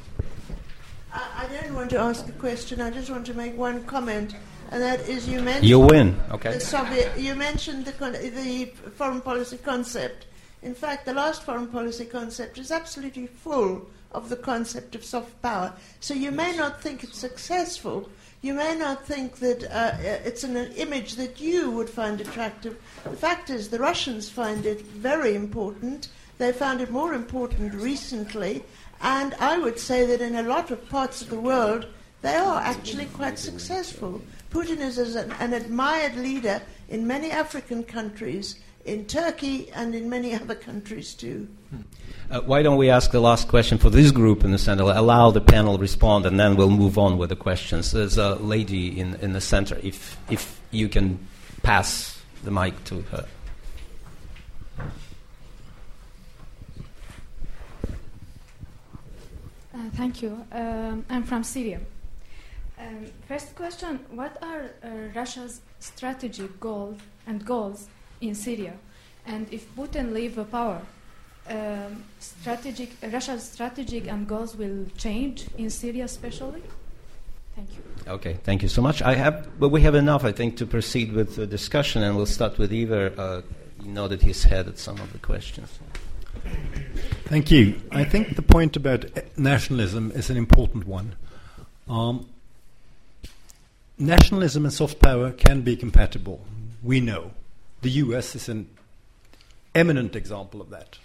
[1.13, 2.81] I, I don't want to ask a question.
[2.81, 4.35] I just want to make one comment,
[4.71, 6.53] and that is you mentioned You win, okay?
[6.53, 7.19] the Soviet.
[7.19, 8.65] You mentioned the con- the
[8.95, 10.25] foreign policy concept.
[10.63, 15.41] In fact, the last foreign policy concept is absolutely full of the concept of soft
[15.41, 15.73] power.
[15.99, 18.09] So you may not think it's successful.
[18.41, 22.79] You may not think that uh, it's an, an image that you would find attractive.
[23.03, 26.09] The fact is, the Russians find it very important.
[26.37, 28.63] They found it more important recently.
[29.01, 31.87] And I would say that in a lot of parts of the world,
[32.21, 34.21] they are actually quite successful.
[34.51, 40.33] Putin is an, an admired leader in many African countries, in Turkey, and in many
[40.33, 41.47] other countries too.
[42.29, 44.83] Uh, why don't we ask the last question for this group in the center?
[44.83, 47.91] Allow the panel respond, and then we'll move on with the questions.
[47.91, 49.77] There's a lady in, in the center.
[49.83, 51.19] If if you can
[51.63, 53.25] pass the mic to her.
[54.79, 54.83] Uh,
[59.81, 60.45] Uh, thank you.
[60.51, 61.79] Um, I'm from Syria.
[62.77, 67.87] Um, first question What are uh, Russia's strategic goals and goals
[68.21, 68.73] in Syria?
[69.25, 70.81] And if Putin leave power,
[71.49, 76.61] um, strategic, Russia's strategic and goals will change in Syria, especially?
[77.55, 77.83] Thank you.
[78.07, 79.01] Okay, thank you so much.
[79.01, 82.25] I have, but we have enough, I think, to proceed with the discussion, and we'll
[82.25, 83.13] start with Iver.
[83.17, 83.41] Uh,
[83.83, 85.79] you know that he's headed some of the questions.
[87.25, 87.81] Thank you.
[87.91, 89.05] I think the point about
[89.37, 91.15] nationalism is an important one.
[91.89, 92.27] Um,
[93.97, 96.45] nationalism and soft power can be compatible.
[96.83, 97.31] We know.
[97.81, 98.69] The US is an
[99.73, 100.97] eminent example of that.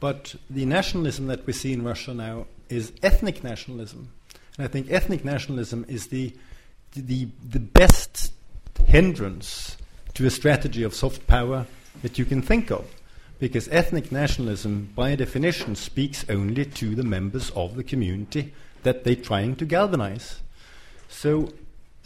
[0.00, 4.10] But the nationalism that we see in Russia now is ethnic nationalism.
[4.56, 6.34] And I think ethnic nationalism is the,
[6.94, 8.32] the, the best
[8.86, 9.76] hindrance
[10.14, 11.66] to a strategy of soft power
[12.02, 12.86] that you can think of.
[13.38, 18.54] Because ethnic nationalism, by definition, speaks only to the members of the community
[18.84, 20.40] that they're trying to galvanize.
[21.08, 21.52] So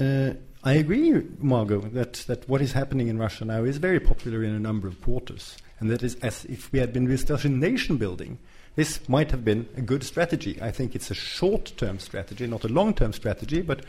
[0.00, 0.32] uh,
[0.64, 4.54] I agree, Margot, that, that what is happening in Russia now is very popular in
[4.54, 5.56] a number of quarters.
[5.78, 8.38] And that is as if we had been discussing nation building.
[8.74, 10.58] This might have been a good strategy.
[10.60, 13.84] I think it's a short term strategy, not a long term strategy, but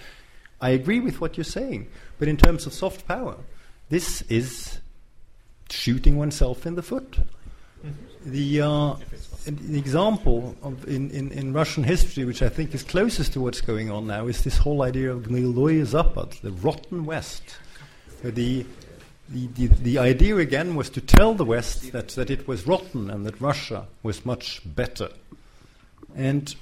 [0.61, 1.88] I agree with what you're saying.
[2.20, 3.38] But in terms of soft power,
[3.89, 4.80] this is
[5.72, 7.20] shooting oneself in the foot.
[8.26, 8.95] The, uh,
[9.45, 10.55] the example
[10.88, 14.28] in, in, in, Russian history, which I think is closest to what's going on now,
[14.28, 17.43] is this whole idea of Gniloye Zapad, the rotten West.
[18.22, 18.65] The,
[19.30, 23.09] the, the, the idea again was to tell the West that, that it was rotten
[23.09, 25.09] and that Russia was much better.
[26.15, 26.53] And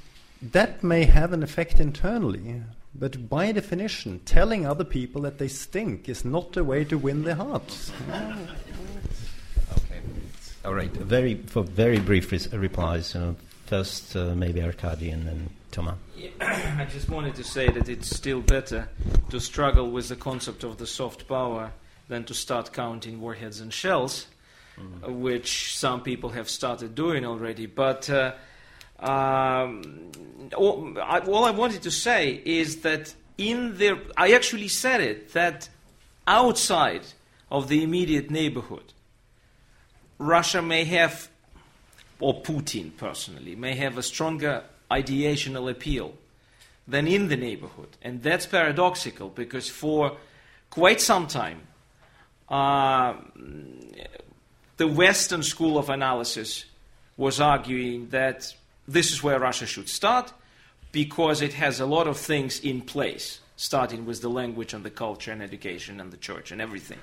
[0.42, 2.62] that may have an effect internally,
[2.94, 7.24] but by definition, telling other people that they stink is not a way to win
[7.24, 7.92] their hearts.
[10.68, 10.92] All right.
[10.92, 13.16] Very for very brief res- replies.
[13.16, 13.36] Uh,
[13.68, 15.96] first, uh, maybe Arkady and then Thomas.
[16.18, 16.30] Yeah,
[16.78, 18.90] I just wanted to say that it's still better
[19.30, 21.72] to struggle with the concept of the soft power
[22.10, 24.28] than to start counting warheads and shells,
[24.78, 25.06] mm-hmm.
[25.06, 27.66] uh, which some people have started doing already.
[27.66, 28.34] But uh,
[29.00, 30.12] um,
[30.54, 35.32] all, I, all I wanted to say is that in the I actually said it
[35.32, 35.70] that
[36.28, 37.04] outside
[37.50, 38.92] of the immediate neighborhood
[40.18, 41.30] Russia may have,
[42.20, 46.14] or Putin personally, may have a stronger ideational appeal
[46.88, 47.90] than in the neighborhood.
[48.02, 50.18] And that's paradoxical because for
[50.70, 51.62] quite some time,
[52.50, 53.16] uh,
[54.78, 56.66] the Western school of analysis
[57.18, 58.54] was arguing that
[58.88, 60.32] this is where Russia should start
[60.92, 64.90] because it has a lot of things in place, starting with the language and the
[64.90, 67.00] culture and education and the church and everything.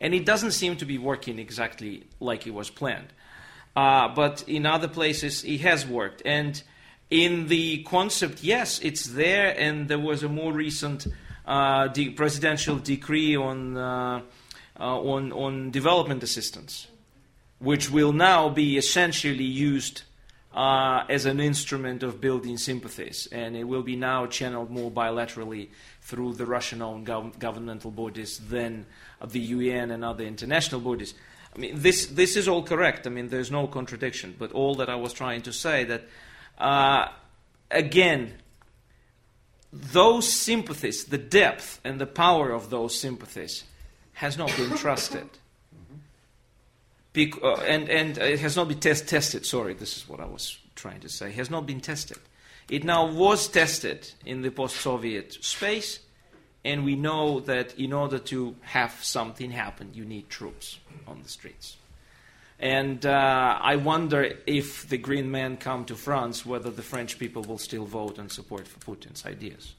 [0.00, 3.08] And it doesn't seem to be working exactly like it was planned.
[3.74, 6.22] Uh, but in other places, it has worked.
[6.24, 6.62] And
[7.10, 11.06] in the concept, yes, it's there, and there was a more recent
[11.46, 14.20] uh, de- presidential decree on, uh,
[14.78, 16.88] uh on, on development assistance,
[17.58, 20.02] which will now be essentially used
[20.56, 25.68] uh, as an instrument of building sympathies, and it will be now channeled more bilaterally
[26.00, 28.86] through the Russian owned gov- governmental bodies than
[29.24, 31.14] the UN and other international bodies.
[31.54, 33.06] I mean, this, this is all correct.
[33.06, 34.34] I mean, there's no contradiction.
[34.38, 36.02] But all that I was trying to say that,
[36.58, 37.08] uh,
[37.70, 38.34] again,
[39.72, 43.64] those sympathies, the depth and the power of those sympathies,
[44.14, 45.28] has not been trusted.
[47.16, 49.46] Uh, and, and it has not been test- tested.
[49.46, 51.28] Sorry, this is what I was trying to say.
[51.28, 52.18] It has not been tested.
[52.68, 56.00] It now was tested in the post Soviet space,
[56.66, 61.28] and we know that in order to have something happen, you need troops on the
[61.28, 61.76] streets.
[62.58, 67.42] And uh, I wonder if the green men come to France, whether the French people
[67.42, 69.74] will still vote and support for Putin's ideas.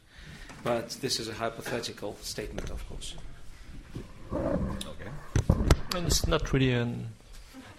[0.63, 3.15] But this is a hypothetical statement, of course.
[4.31, 5.11] Okay.
[5.95, 7.09] And it's not really an,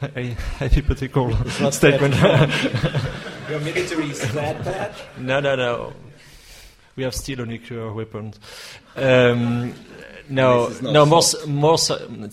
[0.03, 1.35] a hypothetical
[1.71, 2.15] statement.
[3.49, 4.95] Your military is that bad?
[5.19, 5.95] No, no, no
[6.99, 8.41] we have still a nuclear weapons.
[8.97, 9.73] Um,
[10.29, 11.89] no, no, more, more, it's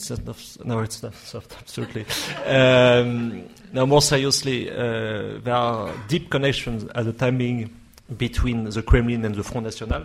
[0.10, 2.06] not, no, it's not soft, absolutely.
[2.46, 7.74] um, now, more seriously, uh, there are deep connections at the timing
[8.18, 10.04] between the Kremlin and the Front National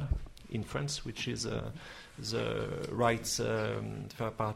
[0.50, 1.70] in France, which is uh,
[2.18, 4.04] the right um,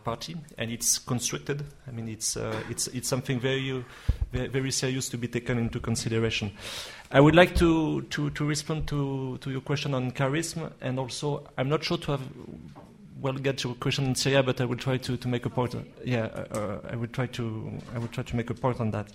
[0.05, 1.65] party, and it's constructed.
[1.89, 3.85] I mean, it's uh, it's it's something very
[4.33, 6.53] very serious to be taken into consideration.
[7.11, 11.47] I would like to, to, to respond to, to your question on charisma, and also
[11.57, 12.23] I'm not sure to have
[13.21, 15.75] well get your question in Syria, but I will try to, to make a point.
[16.05, 18.91] yeah, uh, uh, I will try to I will try to make a point on
[18.91, 19.09] that.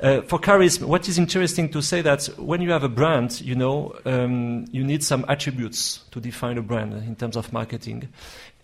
[0.00, 3.54] Uh, for charisma, what is interesting to say that when you have a brand, you
[3.54, 8.08] know, um, you need some attributes to define a brand in terms of marketing.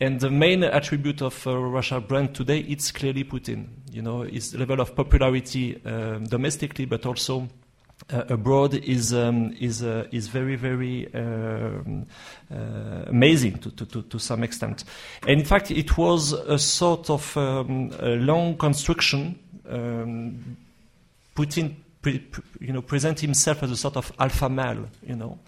[0.00, 3.66] And the main attribute of uh, Russia brand today, it's clearly Putin.
[3.92, 7.48] You know, its level of popularity um, domestically, but also
[8.12, 12.06] uh, abroad is um, is uh, is very very um,
[12.52, 12.56] uh,
[13.06, 14.84] amazing to, to, to, some extent.
[15.22, 19.38] And in fact, it was a sort of um, a long construction.
[19.68, 20.56] Um,
[21.34, 25.38] Putin, pre, pre, you know, present himself as a sort of alpha male, you know,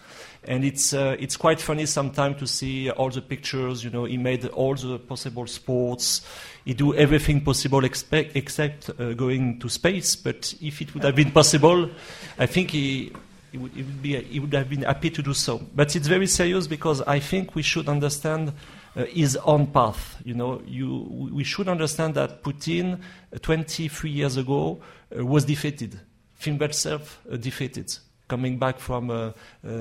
[0.43, 3.83] and it's uh, it's quite funny sometimes to see all the pictures.
[3.83, 6.21] You know, he made all the possible sports.
[6.65, 10.15] He do everything possible expect, except uh, going to space.
[10.15, 11.89] But if it would have been possible,
[12.37, 13.13] I think he.
[13.51, 15.59] He would, he would, be, he would have been happy to do so.
[15.73, 18.53] But it's very serious because I think we should understand
[18.95, 20.21] uh, his own path.
[20.23, 23.01] You know, you, we should understand that Putin,
[23.33, 24.79] uh, 23 years ago,
[25.17, 25.99] uh, was defeated.
[26.39, 27.97] Fimbeltsev uh, defeated
[28.29, 29.31] coming back from uh,
[29.67, 29.71] uh,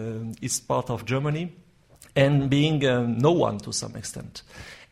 [0.42, 1.52] east part of Germany
[2.16, 4.42] and being uh, no one to some extent.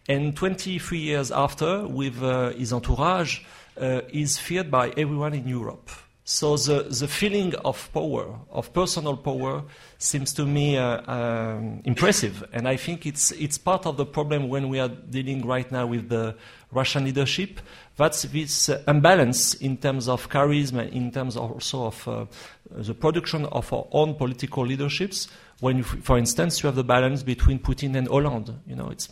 [0.08, 2.20] And 23 years after, with
[2.56, 3.40] his entourage,
[3.76, 5.90] is feared by everyone in Europe.
[6.28, 9.62] So the, the feeling of power, of personal power,
[9.98, 12.42] seems to me uh, um, impressive.
[12.52, 15.86] And I think it's, it's part of the problem when we are dealing right now
[15.86, 16.34] with the
[16.72, 17.60] Russian leadership.
[17.96, 22.26] That's this uh, imbalance in terms of charisma, in terms also of uh,
[22.70, 25.28] the production of our own political leaderships.
[25.60, 29.08] When, you, for instance, you have the balance between Putin and Hollande, you know, it's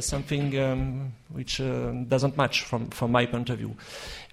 [0.00, 3.76] something um, which uh, doesn't match from, from my point of view.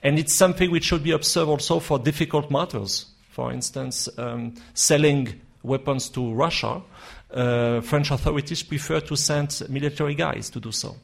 [0.01, 3.07] And it's something which should be observed also for difficult matters.
[3.29, 6.81] For instance, um, selling weapons to Russia,
[7.31, 10.95] uh, French authorities prefer to send military guys to do so.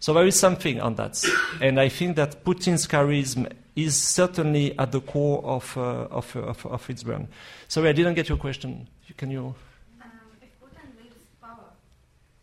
[0.00, 1.22] So there is something on that.
[1.60, 6.66] And I think that Putin's charisma is certainly at the core of, uh, of, of,
[6.66, 7.28] of, its brand.
[7.68, 8.88] Sorry, I didn't get your question.
[9.16, 9.54] Can you?
[10.00, 10.10] Um,
[10.40, 11.58] if Putin leaves power,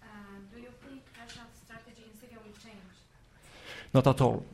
[0.01, 0.05] uh,
[0.53, 2.77] do you think Russia's strategy in Syria will change?
[3.93, 4.45] Not at all.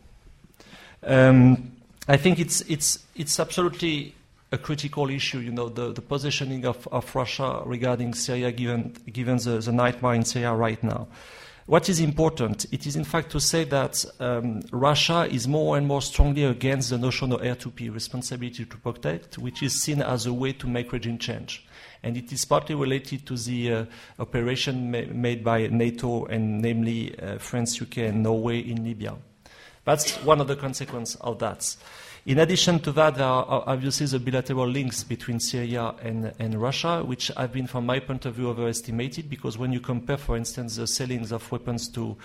[1.03, 1.73] Um,
[2.07, 4.15] I think it's, it's, it's absolutely
[4.51, 9.37] a critical issue, you know, the, the positioning of, of Russia regarding Syria given, given
[9.37, 11.07] the, the nightmare in Syria right now.
[11.69, 12.65] What is important?
[12.71, 16.89] It is in fact to say that um, Russia is more and more strongly against
[16.89, 20.91] the notion of R2P, responsibility to protect, which is seen as a way to make
[20.91, 21.67] regime change.
[22.01, 23.85] And it is partly related to the uh,
[24.17, 29.15] operation ma- made by NATO and namely uh, France, UK, and Norway in Libya.
[29.85, 31.75] That's one of the consequences of that.
[32.29, 37.01] In addition to that, there are obviously the bilateral links between Syria and, and Russia,
[37.03, 40.75] which have been, from my point of view, overestimated because when you compare, for instance,
[40.75, 42.15] the sellings of weapons to,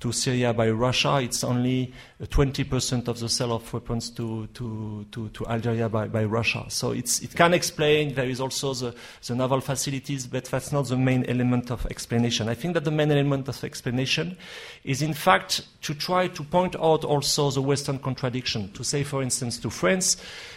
[0.00, 1.92] to Syria by Russia, it's only
[2.22, 6.64] uh, 20% of the sale of weapons to, to, to, to Algeria by, by Russia.
[6.68, 8.14] So it can explain.
[8.14, 8.94] There is also the,
[9.26, 12.48] the naval facilities, but that's not the main element of explanation.
[12.48, 14.38] I think that the main element of explanation
[14.84, 18.72] is, in fact, to try to point out also the Western contradiction.
[18.72, 20.16] To say, for instance, to France,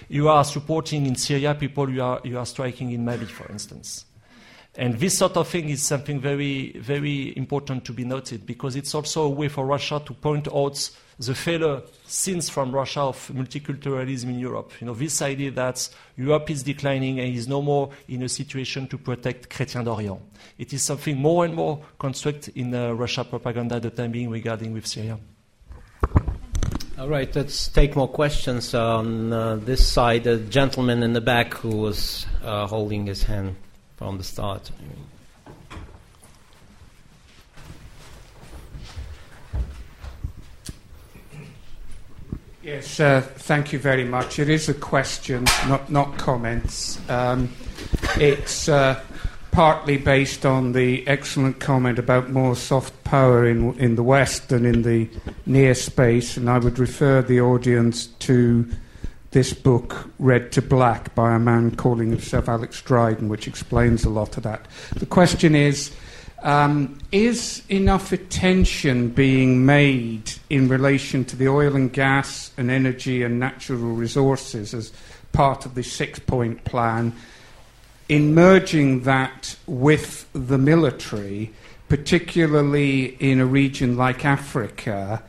[0.09, 4.05] you are supporting in Syria people you are, you are striking in Mali, for instance.
[4.75, 8.95] And this sort of thing is something very, very important to be noted because it's
[8.95, 10.89] also a way for Russia to point out
[11.19, 14.71] the failure since from Russia of multiculturalism in Europe.
[14.81, 15.87] You know, this idea that
[16.17, 20.19] Europe is declining and is no more in a situation to protect Chrétien d'Orient.
[20.57, 24.31] It is something more and more constructed in uh, Russia propaganda at the time being
[24.31, 25.19] regarding with Syria.
[26.95, 30.25] All right, let's take more questions on uh, this side.
[30.25, 33.55] The gentleman in the back who was uh, holding his hand
[33.97, 34.69] from the start.
[42.61, 44.37] Yes, uh, thank you very much.
[44.37, 46.99] It is a question, not, not comments.
[47.09, 47.49] Um,
[48.17, 49.01] it's uh,
[49.53, 54.65] partly based on the excellent comment about more soft power in, in the West than
[54.65, 55.07] in the
[55.45, 58.67] near space, and I would refer the audience to
[59.29, 64.09] this book, Red to Black, by a man calling himself Alex Dryden, which explains a
[64.09, 64.65] lot of that.
[64.95, 65.95] The question is
[66.41, 73.21] um, Is enough attention being made in relation to the oil and gas and energy
[73.21, 74.91] and natural resources as
[75.31, 77.13] part of the six point plan?
[78.09, 81.53] In merging that with the military,
[81.87, 85.23] particularly in a region like Africa,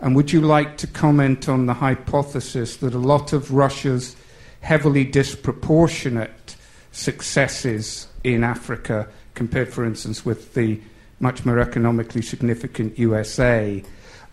[0.00, 4.14] and would you like to comment on the hypothesis that a lot of Russia's
[4.60, 6.56] heavily disproportionate
[6.92, 10.80] successes in Africa, compared, for instance, with the
[11.20, 13.82] much more economically significant USA,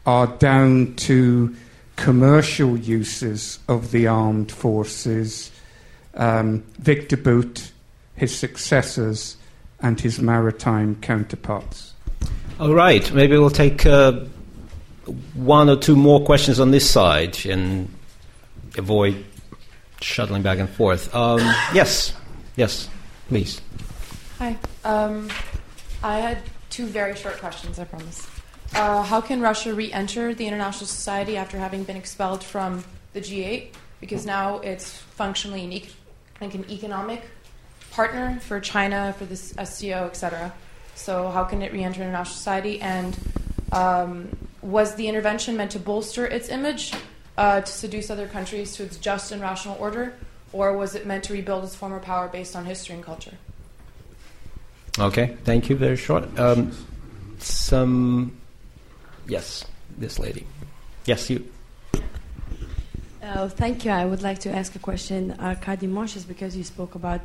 [0.06, 1.56] are down to
[1.96, 5.52] commercial uses of the armed forces,
[6.16, 7.72] um, Victor Bout,
[8.16, 9.38] his successors,
[9.82, 11.94] and his maritime counterparts.
[12.60, 14.22] All right, maybe we'll take uh,
[15.34, 17.94] one or two more questions on this side and
[18.78, 19.24] avoid
[20.02, 21.14] shuttling back and forth.
[21.14, 21.40] Um,
[21.74, 22.14] yes,
[22.56, 22.90] yes,
[23.28, 23.62] please.
[24.40, 24.58] Hi.
[24.84, 25.30] Um,
[26.04, 26.38] I had
[26.70, 28.28] two very short questions, I promise.
[28.74, 33.22] Uh, how can Russia re enter the international society after having been expelled from the
[33.22, 33.70] G8?
[34.02, 35.90] Because now it's functionally an, e-
[36.42, 37.24] like an economic
[37.96, 40.54] partner for China, for the SCO, etc.
[40.96, 42.82] So, how can it re enter international society?
[42.82, 43.18] And
[43.72, 46.94] um, was the intervention meant to bolster its image,
[47.38, 50.14] uh, to seduce other countries to its just and rational order?
[50.52, 53.38] Or was it meant to rebuild its former power based on history and culture?
[55.00, 55.76] Okay, thank you.
[55.76, 56.24] Very short.
[56.40, 56.72] Um,
[57.40, 58.38] some,
[59.28, 59.66] yes,
[59.98, 60.46] this lady.
[61.06, 61.50] Yes, you.
[63.22, 63.92] Uh, thank you.
[63.92, 67.22] I would like to ask a question, Arkady Moshes, because you spoke about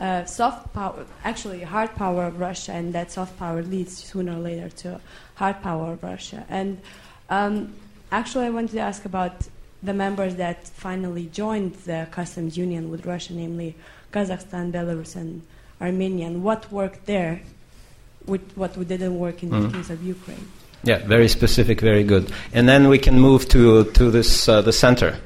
[0.00, 4.40] uh, soft power, actually hard power of Russia, and that soft power leads sooner or
[4.40, 5.00] later to
[5.34, 6.44] hard power of Russia.
[6.48, 6.80] And
[7.28, 7.74] um,
[8.10, 9.32] actually, I wanted to ask about
[9.82, 13.74] the members that finally joined the customs union with Russia, namely
[14.12, 15.42] Kazakhstan, Belarus, and
[15.80, 17.40] Armenia, and what worked there,
[18.26, 19.70] with what didn't work in mm.
[19.70, 20.48] the case of Ukraine.
[20.82, 22.32] Yeah, very specific, very good.
[22.52, 25.18] And then we can move to to this uh, the center.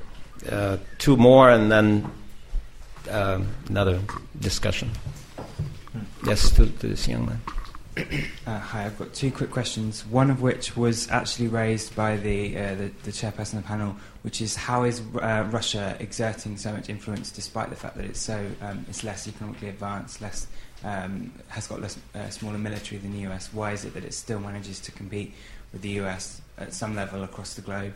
[0.50, 2.10] Uh, two more, and then
[3.08, 4.00] uh, another
[4.40, 4.90] discussion.
[6.26, 7.40] Yes, to, to this young man.
[8.46, 10.04] Uh, hi, I've got two quick questions.
[10.06, 13.94] One of which was actually raised by the, uh, the, the, chairperson of the panel,
[14.22, 18.20] which is how is uh, Russia exerting so much influence despite the fact that it's
[18.20, 20.48] so um, it's less economically advanced, less
[20.82, 23.52] um, has got less uh, smaller military than the US.
[23.52, 25.32] Why is it that it still manages to compete
[25.72, 27.94] with the US at some level across the globe?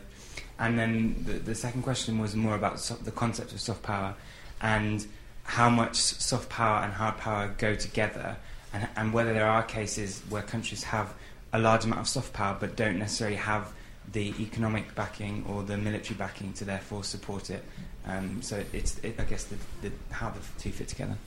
[0.59, 4.15] And then the, the second question was more about so- the concept of soft power
[4.61, 5.05] and
[5.43, 8.37] how much soft power and hard power go together
[8.73, 11.13] and, and whether there are cases where countries have
[11.53, 13.73] a large amount of soft power but don't necessarily have
[14.11, 17.63] the economic backing or the military backing to therefore support it.
[18.05, 21.17] Um, so it's, it, I guess, the, the, how the two fit together.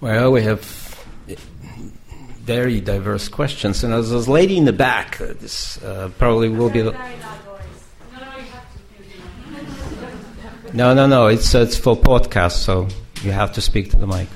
[0.00, 0.60] Well, we have
[2.40, 6.70] very diverse questions, and as this lady in the back, uh, this uh, probably will
[6.70, 6.82] be.
[6.82, 6.96] The
[10.78, 11.26] no, no, no.
[11.26, 12.86] It's uh, it's for podcast, so
[13.24, 14.28] you have to speak to the mic.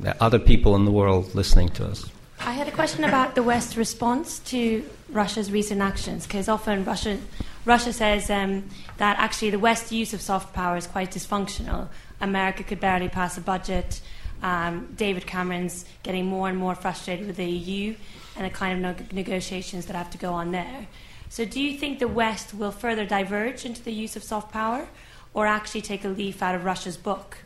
[0.00, 2.10] There are other people in the world listening to us.
[2.40, 7.18] I had a question about the West's response to Russia's recent actions, because often Russia,
[7.64, 11.86] Russia says um, that actually the West's use of soft power is quite dysfunctional.
[12.20, 14.00] America could barely pass a budget.
[14.42, 17.94] Um, David Cameron's getting more and more frustrated with the EU
[18.36, 20.88] and the kind of no- negotiations that have to go on there.
[21.28, 24.86] So, do you think the West will further diverge into the use of soft power,
[25.32, 27.38] or actually take a leaf out of Russia's book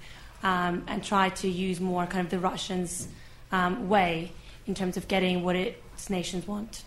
[0.43, 3.09] um, and try to use more kind of the Russians'
[3.51, 4.33] um, way
[4.67, 6.85] in terms of getting what its nations want.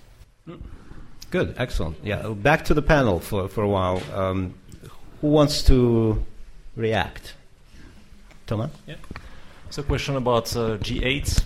[1.31, 1.97] Good, excellent.
[2.03, 4.01] Yeah, back to the panel for, for a while.
[4.13, 4.53] Um,
[5.21, 6.23] who wants to
[6.75, 7.35] react?
[8.47, 8.71] Thomas?
[8.85, 8.95] Yeah.
[9.67, 11.43] It's a question about uh, G8.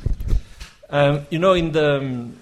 [0.89, 2.37] Um, you know, in the um,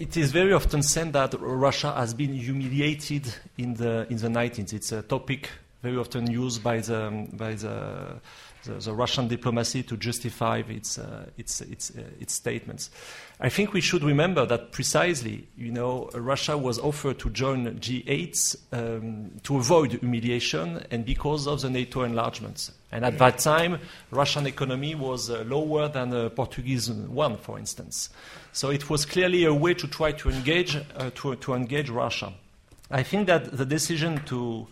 [0.00, 4.72] it is very often said that Russia has been humiliated in the in the 19th.
[4.72, 5.50] It's a topic
[5.82, 8.18] very often used by the by the
[8.64, 12.90] the, the, Russian diplomacy to justify its, uh, its, its, uh, its statements.
[13.40, 18.56] I think we should remember that precisely, you know, Russia was offered to join G8
[18.72, 22.72] um, to avoid humiliation and because of the NATO enlargements.
[22.92, 23.78] And at that time,
[24.10, 28.10] Russian economy was uh, lower than the Portuguese one, for instance.
[28.52, 32.32] So it was clearly a way to try to engage, uh, to, to engage Russia.
[32.90, 34.66] I think that the decision to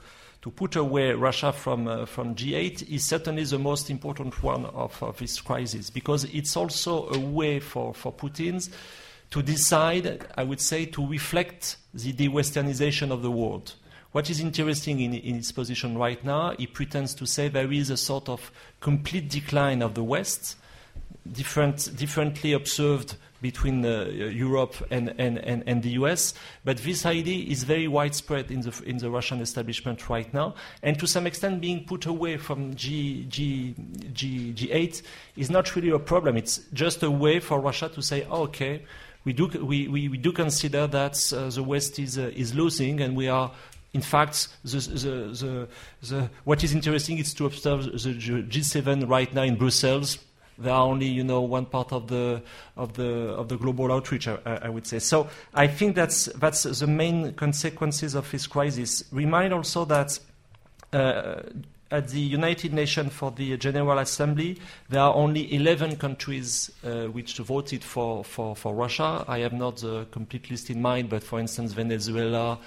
[0.49, 5.03] to put away Russia from, uh, from G8 is certainly the most important one of,
[5.03, 8.67] of this crisis because it's also a way for, for Putin
[9.31, 13.75] to decide, I would say, to reflect the de-Westernization of the world.
[14.13, 17.91] What is interesting in, in his position right now, he pretends to say there is
[17.91, 20.57] a sort of complete decline of the West,
[21.31, 26.35] different, differently observed between uh, Europe and, and, and, and, the US.
[26.65, 30.99] But this idea is very widespread in the, in the Russian establishment right now, and
[30.99, 33.75] to some extent being put away from G, G,
[34.13, 35.03] G, G8
[35.37, 36.37] is not really a problem.
[36.37, 38.83] It's just a way for Russia to say, oh, okay,
[39.25, 43.01] we do, we, we, we do consider that uh, the West is, uh, is losing,
[43.01, 43.53] and we are
[43.95, 45.69] in fact, the, the,
[46.03, 50.19] the, what is interesting is to observe the G7 right now in Brussels
[50.59, 52.43] they are only, you know, one part of the
[52.77, 54.27] of the of the global outreach.
[54.29, 54.99] I, I would say.
[54.99, 59.05] So I think that's that's the main consequences of this crisis.
[59.13, 60.19] Remind also that.
[60.93, 61.43] Uh,
[61.91, 64.59] at the United Nations for the General Assembly,
[64.91, 69.25] there are only 11 countries uh, which voted for, for, for, Russia.
[69.27, 72.59] I have not the complete list in mind, but for instance, Venezuela,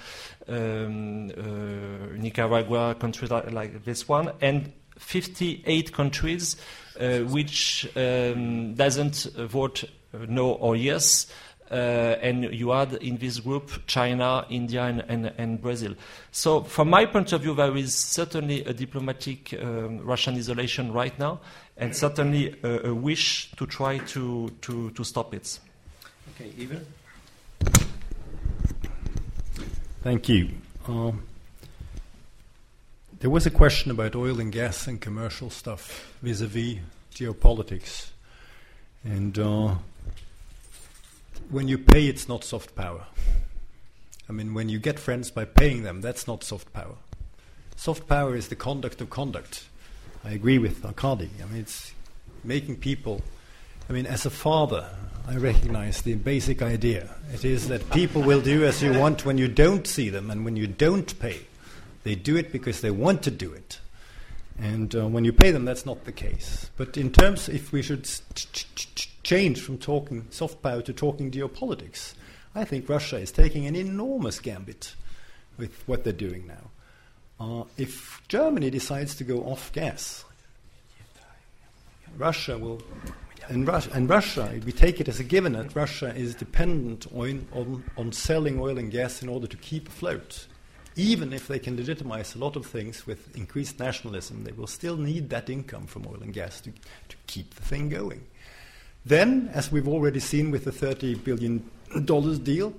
[0.48, 4.72] um, uh, Nicaragua, countries like, like, this one, and
[5.02, 6.56] 58 countries
[6.98, 9.84] uh, which um, doesn't vote
[10.28, 11.26] no or yes.
[11.70, 15.94] Uh, and you add in this group China, India, and, and, and, Brazil.
[16.30, 21.18] So, from my point of view, there is certainly a diplomatic um, Russian isolation right
[21.18, 21.40] now,
[21.78, 25.58] and certainly a, a wish to try to, to, to stop it.
[26.34, 26.80] Okay, Iver.
[30.02, 30.50] Thank you.
[30.86, 31.22] Um,
[33.22, 36.78] there was a question about oil and gas and commercial stuff vis a vis
[37.14, 38.10] geopolitics.
[39.04, 39.76] And uh,
[41.48, 43.06] when you pay, it's not soft power.
[44.28, 46.96] I mean, when you get friends by paying them, that's not soft power.
[47.76, 49.66] Soft power is the conduct of conduct.
[50.24, 51.30] I agree with Arkady.
[51.40, 51.92] I mean, it's
[52.42, 53.22] making people.
[53.88, 54.90] I mean, as a father,
[55.28, 57.14] I recognize the basic idea.
[57.32, 60.44] It is that people will do as you want when you don't see them and
[60.44, 61.42] when you don't pay.
[62.04, 63.80] They do it because they want to do it.
[64.58, 66.70] And uh, when you pay them, that's not the case.
[66.76, 68.06] But in terms, if we should
[69.22, 72.14] change from talking soft power to talking geopolitics.
[72.54, 74.94] I think Russia is taking an enormous gambit
[75.56, 76.70] with what they're doing now.
[77.40, 80.24] Uh, if Germany decides to go off gas,
[82.16, 82.82] Russia will.
[83.48, 87.46] And, Rus- and Russia, we take it as a given that Russia is dependent on,
[87.52, 90.46] on, on selling oil and gas in order to keep afloat.
[90.96, 94.96] Even if they can legitimize a lot of things with increased nationalism, they will still
[94.96, 96.70] need that income from oil and gas to,
[97.08, 98.26] to keep the thing going.
[99.04, 101.68] Then, as we've already seen with the $30 billion
[102.44, 102.74] deal,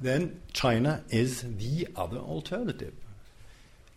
[0.00, 2.94] then China is the other alternative.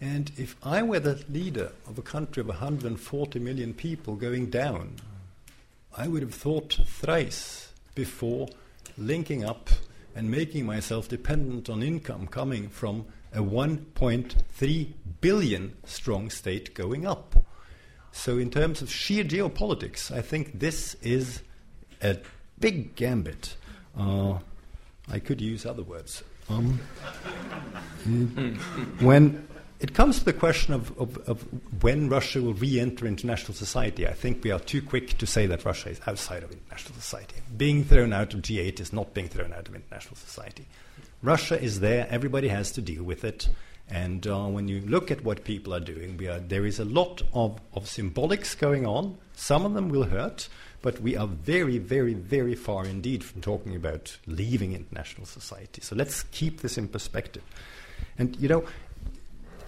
[0.01, 4.95] And if I were the leader of a country of 140 million people going down,
[5.97, 8.49] I would have thought thrice before
[8.97, 9.69] linking up
[10.13, 17.45] and making myself dependent on income coming from a 1.3 billion strong state going up.
[18.11, 21.41] So, in terms of sheer geopolitics, I think this is
[22.01, 22.17] a
[22.59, 23.57] big gambit.
[23.97, 24.39] Uh,
[25.09, 26.23] I could use other words.
[26.49, 26.79] Um,
[28.99, 29.45] when
[29.79, 31.43] it comes to the question of, of, of
[31.83, 35.45] when Russia will re enter international society, I think we are too quick to say
[35.47, 37.35] that Russia is outside of international society.
[37.57, 40.65] Being thrown out of G8 is not being thrown out of international society.
[41.25, 43.49] Russia is there, everybody has to deal with it.
[43.89, 47.21] And uh, when you look at what people are doing, are, there is a lot
[47.33, 49.17] of, of symbolics going on.
[49.33, 50.49] Some of them will hurt,
[50.81, 55.81] but we are very, very, very far indeed from talking about leaving international society.
[55.81, 57.43] So let's keep this in perspective.
[58.17, 58.63] And, you know,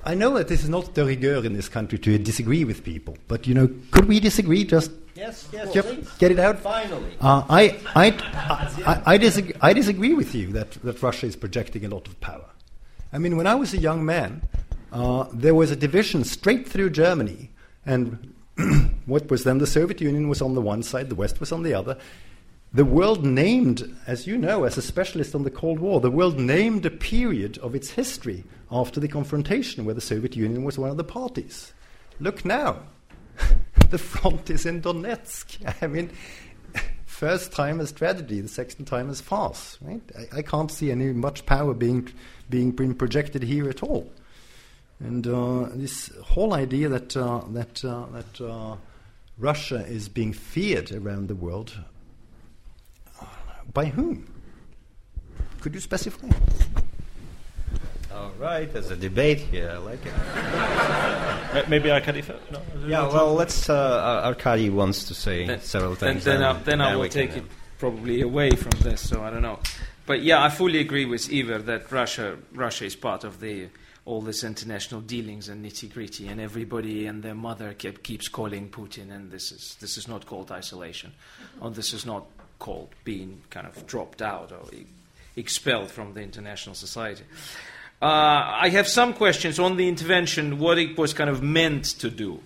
[0.04, 3.18] I know that this is not de rigueur in this country to disagree with people,
[3.28, 5.74] but, you know, could we disagree just Yes, yes,
[6.20, 6.60] Get it out?
[6.60, 7.18] Finally.
[7.20, 8.12] Uh, I, I,
[8.86, 12.20] I, I, disagree, I disagree with you that, that Russia is projecting a lot of
[12.22, 12.46] power.
[13.12, 14.44] I mean, when I was a young man,
[14.92, 17.50] uh, there was a division straight through Germany,
[17.84, 18.32] and
[19.08, 21.64] what was then the Soviet Union was on the one side, the West was on
[21.64, 21.98] the other.
[22.72, 26.40] The world named, as you know, as a specialist on the Cold War, the world
[26.40, 30.90] named a period of its history after the confrontation where the Soviet Union was one
[30.90, 31.74] of the parties.
[32.20, 32.80] Look now.
[33.90, 35.58] the front is in Donetsk.
[35.82, 36.12] I mean,
[37.06, 39.78] first time as tragedy, the second time as farce.
[39.82, 40.02] Right?
[40.18, 42.10] I, I, can't see any much power being,
[42.50, 44.12] being, projected here at all.
[45.00, 48.76] And uh, this whole idea that, uh, that, uh, that uh,
[49.38, 51.80] Russia is being feared around the world,
[53.22, 53.26] uh,
[53.74, 54.32] by whom?
[55.62, 56.30] Could you specify?
[58.18, 59.70] All right, there's a debate here.
[59.70, 61.70] I like it.
[61.70, 62.24] Maybe Arkady.
[62.52, 63.70] No, yeah, well, let's.
[63.70, 66.24] Uh, Arkady wants to say then, several things.
[66.24, 67.44] Then, then, then I will take it
[67.78, 69.08] probably away from this.
[69.08, 69.60] So I don't know,
[70.08, 73.68] but yeah, I fully agree with Iver that Russia, Russia is part of the
[74.06, 78.70] all this international dealings and nitty gritty, and everybody and their mother kept, keeps calling
[78.70, 81.14] Putin, and this is this is not called isolation,
[81.62, 82.26] or this is not
[82.58, 84.66] called being kind of dropped out or
[85.36, 87.24] expelled from the international society.
[88.00, 92.10] Uh, I have some questions on the intervention, what it was kind of meant to
[92.12, 92.42] do.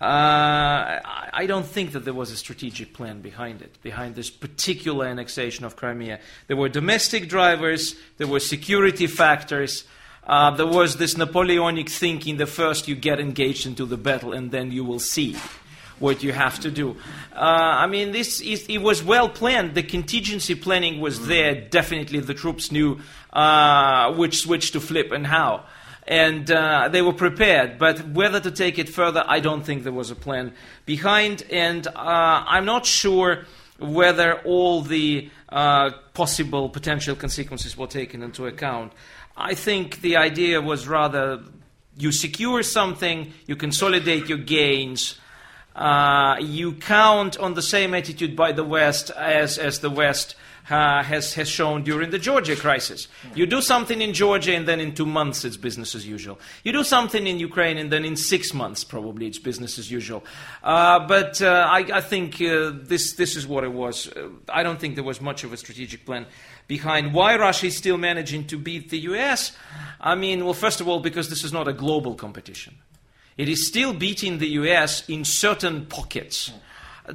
[0.00, 1.00] Uh,
[1.32, 5.64] I don't think that there was a strategic plan behind it, behind this particular annexation
[5.64, 6.20] of Crimea.
[6.46, 9.84] There were domestic drivers, there were security factors,
[10.24, 14.50] uh, there was this Napoleonic thinking that first you get engaged into the battle and
[14.50, 15.36] then you will see.
[15.98, 16.96] what you have to do.
[17.34, 19.74] Uh, I mean, this is, it was well planned.
[19.74, 21.54] The contingency planning was there.
[21.54, 23.00] Definitely, the troops knew
[23.36, 25.66] uh, which switch to flip and how.
[26.08, 29.92] And uh, they were prepared, but whether to take it further, I don't think there
[29.92, 30.54] was a plan
[30.86, 31.42] behind.
[31.50, 33.44] And uh, I'm not sure
[33.78, 38.92] whether all the uh, possible potential consequences were taken into account.
[39.36, 41.42] I think the idea was rather
[41.98, 45.18] you secure something, you consolidate your gains,
[45.74, 50.36] uh, you count on the same attitude by the West as, as the West
[50.68, 53.08] uh, has, has shown during the Georgia crisis.
[53.34, 56.38] You do something in Georgia, and then in two months it's business as usual.
[56.64, 60.24] You do something in Ukraine, and then in six months probably it's business as usual.
[60.62, 64.08] Uh, but uh, I, I, think uh, this, this is what it was.
[64.08, 66.26] Uh, I don't think there was much of a strategic plan
[66.66, 69.52] behind why Russia is still managing to beat the US.
[70.00, 72.74] I mean, well, first of all, because this is not a global competition.
[73.36, 76.52] It is still beating the US in certain pockets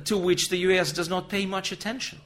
[0.05, 2.19] to which the US does not pay much attention.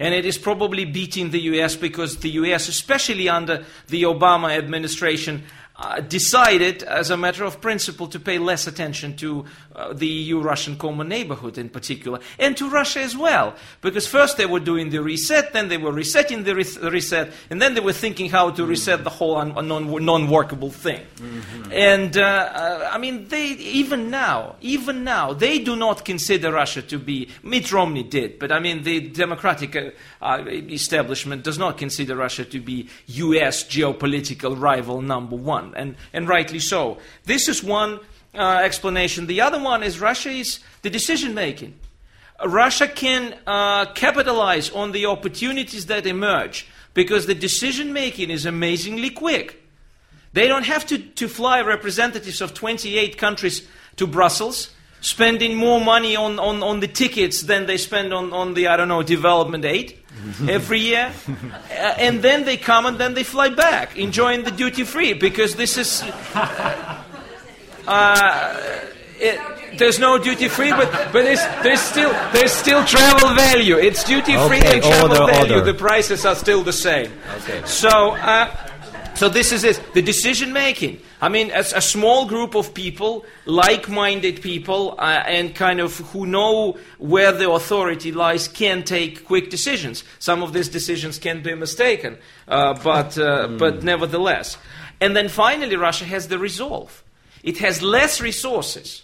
[0.00, 5.44] And it is probably beating the US because the US, especially under the Obama administration,
[5.76, 9.44] uh, decided, as a matter of principle, to pay less attention to
[9.80, 13.54] uh, the EU Russian common neighborhood in particular, and to Russia as well.
[13.80, 17.60] Because first they were doing the reset, then they were resetting the re- reset, and
[17.60, 21.00] then they were thinking how to reset the whole un- non workable thing.
[21.16, 21.72] Mm-hmm.
[21.72, 26.82] And uh, uh, I mean, they, even now, even now, they do not consider Russia
[26.82, 29.90] to be, Mitt Romney did, but I mean, the Democratic uh,
[30.22, 36.28] uh, establishment does not consider Russia to be US geopolitical rival number one and, and
[36.28, 36.98] rightly so.
[37.24, 38.00] This is one
[38.34, 39.26] uh, explanation.
[39.26, 41.74] The other one is Russia is the decision making.
[42.44, 49.10] Russia can uh, capitalize on the opportunities that emerge because the decision making is amazingly
[49.10, 49.62] quick.
[50.32, 53.66] They don't have to, to fly representatives of 28 countries
[53.96, 54.70] to Brussels,
[55.00, 58.76] spending more money on, on, on the tickets than they spend on, on the, I
[58.76, 59.96] don't know, development aid.
[60.48, 64.84] every year, uh, and then they come and then they fly back, enjoying the duty
[64.84, 66.02] free because this is.
[66.34, 67.02] Uh,
[69.18, 73.76] it, there's no duty free, but but there's, there's still there's still travel value.
[73.76, 75.54] It's duty free okay, and travel order, value.
[75.54, 75.72] Order.
[75.72, 77.12] The prices are still the same.
[77.38, 77.62] Okay.
[77.64, 78.12] So.
[78.12, 78.54] Uh,
[79.20, 79.82] so this is it.
[79.92, 81.02] The decision making.
[81.20, 86.24] I mean, as a small group of people, like-minded people, uh, and kind of who
[86.24, 90.04] know where the authority lies, can take quick decisions.
[90.20, 92.16] Some of these decisions can be mistaken,
[92.48, 93.58] uh, but uh, mm.
[93.58, 94.56] but nevertheless.
[95.02, 97.04] And then finally, Russia has the resolve.
[97.42, 99.02] It has less resources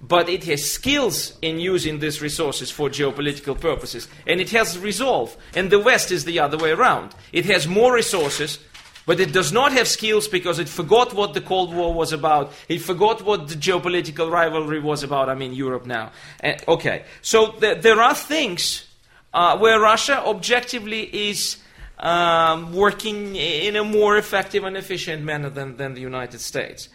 [0.00, 4.08] but it has skills in using these resources for geopolitical purposes.
[4.26, 5.36] And it has resolve.
[5.54, 7.14] And the West is the other way around.
[7.32, 8.58] It has more resources,
[9.06, 12.52] but it does not have skills because it forgot what the Cold War was about.
[12.68, 15.28] It forgot what the geopolitical rivalry was about.
[15.28, 16.12] I mean, Europe now.
[16.42, 17.04] Uh, okay.
[17.20, 18.86] So th- there are things
[19.34, 21.56] uh, where Russia objectively is
[21.98, 26.88] um, working in a more effective and efficient manner than, than the United States.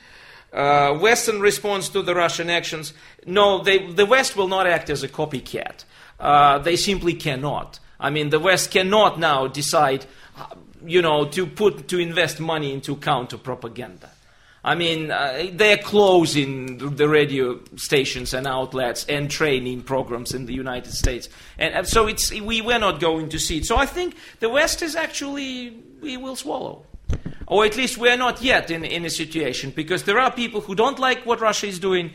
[0.53, 2.93] Uh, Western response to the Russian actions,
[3.25, 5.83] no, they, the West will not act as a copycat.
[6.19, 7.79] Uh, they simply cannot.
[7.99, 10.05] I mean, the West cannot now decide
[10.85, 14.09] you know, to put to invest money into counter propaganda.
[14.65, 20.53] I mean, uh, they're closing the radio stations and outlets and training programs in the
[20.53, 21.27] United States,
[21.57, 23.65] and, and so it's we were not going to see it.
[23.65, 26.85] So I think the West is actually we will swallow,
[27.47, 30.75] or at least we're not yet in in a situation because there are people who
[30.75, 32.13] don't like what Russia is doing,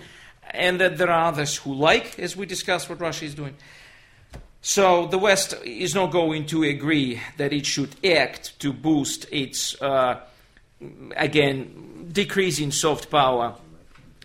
[0.51, 3.55] and that there are others who like, as we discussed, what Russia is doing.
[4.61, 9.80] So the West is not going to agree that it should act to boost its,
[9.80, 10.20] uh,
[11.16, 13.55] again, decreasing soft power.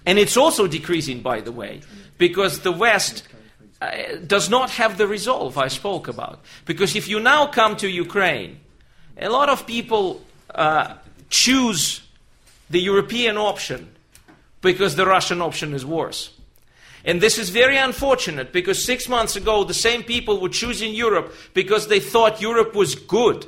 [0.05, 1.81] And it's also decreasing, by the way,
[2.17, 3.23] because the West
[3.81, 3.91] uh,
[4.25, 6.39] does not have the resolve I spoke about.
[6.65, 8.59] Because if you now come to Ukraine,
[9.17, 10.21] a lot of people
[10.55, 10.95] uh,
[11.29, 12.01] choose
[12.69, 13.89] the European option
[14.61, 16.31] because the Russian option is worse.
[17.05, 21.33] And this is very unfortunate because six months ago, the same people were choosing Europe
[21.53, 23.45] because they thought Europe was good.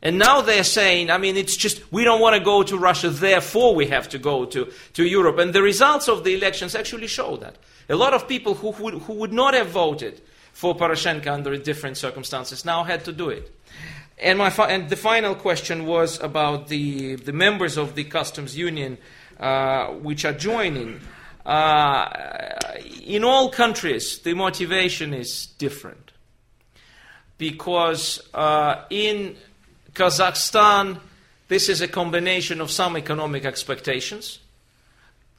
[0.00, 3.08] And now they're saying, I mean, it's just, we don't want to go to Russia,
[3.08, 5.38] therefore we have to go to, to Europe.
[5.38, 7.56] And the results of the elections actually show that.
[7.88, 10.20] A lot of people who would, who would not have voted
[10.52, 13.50] for Poroshenko under different circumstances now had to do it.
[14.18, 18.56] And, my fi- and the final question was about the, the members of the customs
[18.56, 18.98] union
[19.40, 21.00] uh, which are joining.
[21.44, 22.08] Uh,
[23.04, 26.12] in all countries, the motivation is different.
[27.36, 29.36] Because uh, in
[29.92, 31.00] Kazakhstan,
[31.48, 34.38] this is a combination of some economic expectations.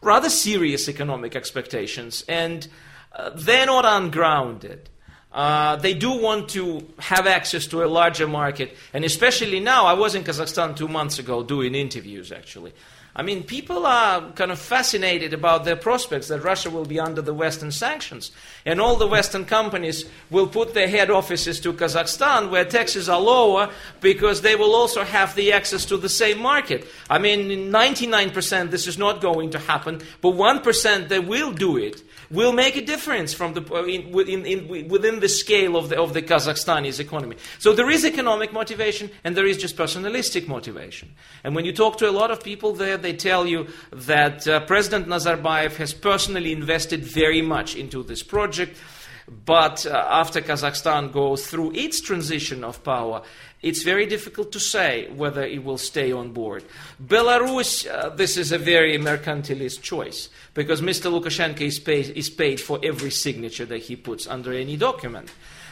[0.05, 2.67] rather serious economic expectations, and
[3.13, 4.89] uh, they're not ungrounded.
[5.35, 9.85] Uh, they do want to have access to a larger market, and especially now.
[9.85, 12.71] I was in Kazakhstan two months ago doing interviews, actually.
[13.17, 17.21] I mean, people are kind of fascinated about their prospects that Russia will be under
[17.21, 18.31] the Western sanctions.
[18.65, 23.21] And all the Western companies will put their head offices to Kazakhstan where taxes are
[23.21, 23.69] lower
[24.01, 26.85] because they will also have the access to the same market.
[27.09, 32.01] I mean, 99% this is not going to happen, but 1% they will do it
[32.31, 35.99] will make a difference from the, uh, in, in, in, within the scale of the,
[35.99, 37.37] of the Kazakhstani's economy.
[37.59, 41.13] So there is economic motivation and there is just personalistic motivation.
[41.43, 44.61] And when you talk to a lot of people there, they tell you that uh,
[44.61, 48.77] President Nazarbayev has personally invested very much into this project.
[49.27, 53.23] But uh, after Kazakhstan goes through its transition of power,
[53.63, 56.63] it's very difficult to say whether it will stay on board.
[57.03, 61.11] Belarus, uh, this is a very mercantilist choice because Mr.
[61.11, 65.31] Lukashenko is paid, is paid for every signature that he puts under any document.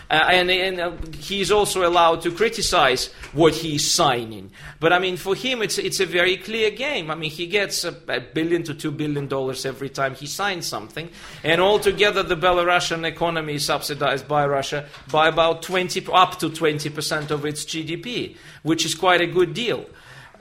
[0.09, 4.51] Uh, and, and uh, he's also allowed to criticize what he's signing.
[4.79, 7.09] But I mean, for him, it's, it's a very clear game.
[7.09, 10.67] I mean, he gets a, a billion to two billion dollars every time he signs
[10.67, 11.09] something.
[11.43, 17.31] And altogether, the Belarusian economy is subsidized by Russia by about 20, up to 20%
[17.31, 19.85] of its GDP, which is quite a good deal.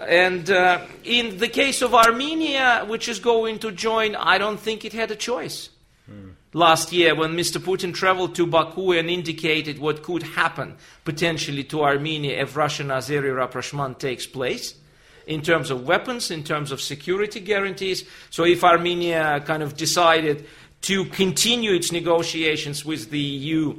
[0.00, 4.84] And uh, in the case of Armenia, which is going to join, I don't think
[4.84, 5.70] it had a choice.
[6.54, 7.58] Last year, when Mr.
[7.58, 13.34] Putin traveled to Baku and indicated what could happen potentially to Armenia if Russian Azeri
[13.34, 14.74] rapprochement takes place,
[15.26, 18.04] in terms of weapons, in terms of security guarantees.
[18.30, 20.46] So, if Armenia kind of decided
[20.82, 23.78] to continue its negotiations with the EU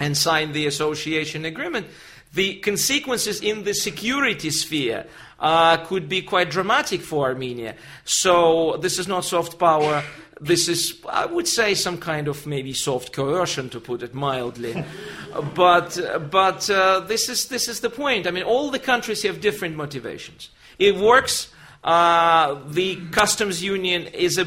[0.00, 1.88] and sign the association agreement,
[2.32, 5.06] the consequences in the security sphere
[5.40, 7.74] uh, could be quite dramatic for Armenia.
[8.04, 10.04] So this is not soft power.
[10.40, 14.84] This is, I would say, some kind of maybe soft coercion, to put it mildly.
[15.54, 15.98] but
[16.30, 18.26] but uh, this, is, this is the point.
[18.26, 20.50] I mean, all the countries have different motivations.
[20.78, 21.52] It works.
[21.82, 24.46] Uh, the customs union is a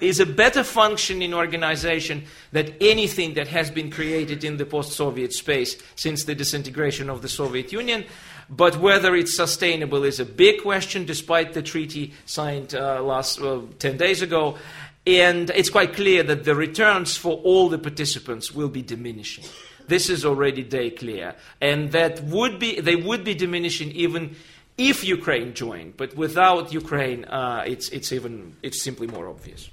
[0.00, 5.32] is a better functioning organization than anything that has been created in the post Soviet
[5.32, 8.04] space since the disintegration of the Soviet Union.
[8.48, 13.62] But whether it's sustainable is a big question, despite the treaty signed uh, last uh,
[13.78, 14.56] 10 days ago.
[15.06, 19.44] And it's quite clear that the returns for all the participants will be diminishing.
[19.86, 21.34] This is already day clear.
[21.60, 24.34] And that would be, they would be diminishing even
[24.76, 25.96] if Ukraine joined.
[25.96, 29.70] But without Ukraine, uh, it's, it's, even, it's simply more obvious.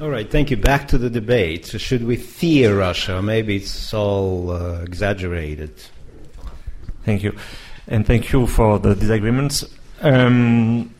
[0.00, 0.56] All right, thank you.
[0.56, 1.66] Back to the debate.
[1.66, 3.22] So should we fear Russia?
[3.22, 5.72] Maybe it's all uh, exaggerated.
[7.04, 7.34] Thank you
[7.86, 9.64] and thank you for the disagreements.
[10.00, 10.93] Um,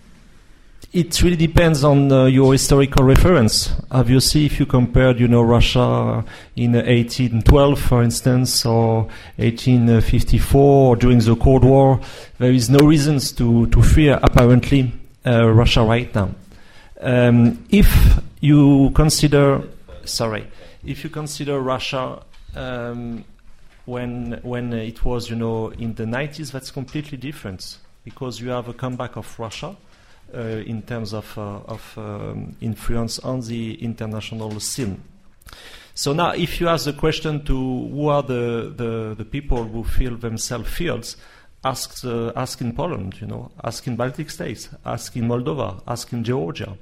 [0.94, 3.72] it really depends on uh, your historical reference.
[3.90, 6.24] Obviously, if you compared, you know, Russia
[6.54, 12.00] in 1812, for instance, or 1854, or during the Cold War,
[12.38, 14.92] there is no reasons to, to fear, apparently,
[15.26, 16.30] uh, Russia right now.
[17.00, 19.66] Um, if you consider,
[20.04, 20.46] sorry,
[20.84, 22.22] if you consider Russia
[22.54, 23.24] um,
[23.86, 28.66] when when it was you know in the 90s that's completely different because you have
[28.68, 29.76] a comeback of Russia
[30.40, 35.02] in terms of uh, of um, influence on the international scene.
[35.96, 39.84] So now, if you ask the question to who are the, the, the people who
[39.84, 41.08] feel themselves feared,
[41.62, 46.12] ask, uh, ask in Poland, you know, ask in Baltic states, ask in Moldova, ask
[46.12, 46.76] in Georgia.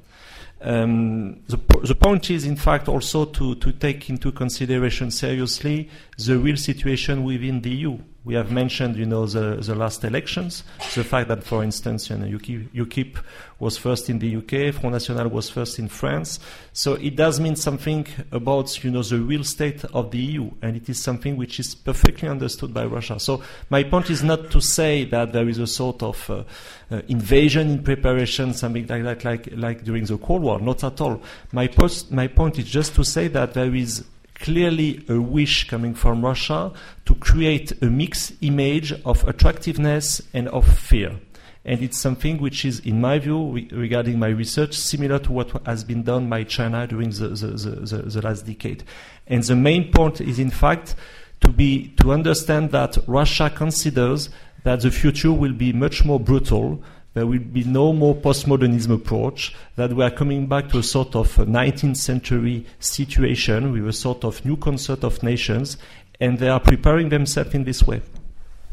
[0.63, 6.39] Um, the, the, point is, in fact, also to, to take into consideration seriously the
[6.39, 7.99] real situation within the EU.
[8.25, 10.63] We have mentioned, you know, the, the last elections,
[10.95, 13.17] the fact that, for instance, you know, UKIP, UKIP
[13.59, 16.39] was first in the UK, Front National was first in France.
[16.73, 20.77] So it does mean something about, you know, the real state of the EU, and
[20.77, 23.19] it is something which is perfectly understood by Russia.
[23.19, 26.45] So my point is not to say that there is a sort of uh,
[26.93, 30.61] uh, invasion in preparation, something like that, like, like during the Cold War.
[30.61, 31.21] Not at all.
[31.51, 34.05] My, post, my point is just to say that there is
[34.43, 36.73] clearly a wish coming from Russia
[37.07, 41.19] to create a mixed image of attractiveness and of fear.
[41.65, 45.65] And it's something which is, in my view, re- regarding my research, similar to what
[45.65, 48.83] has been done by China during the, the, the, the, last decade.
[49.29, 50.97] And the main point is, in fact,
[51.41, 54.29] to, be, to understand that Russia considers
[54.65, 56.83] that the future will be much more brutal
[57.15, 61.15] there will be no more postmodernism approach, that we are coming back to a sort
[61.15, 65.77] of 19th century situation with a sort of new concert of nations,
[66.21, 68.01] and they are preparing themselves in this way.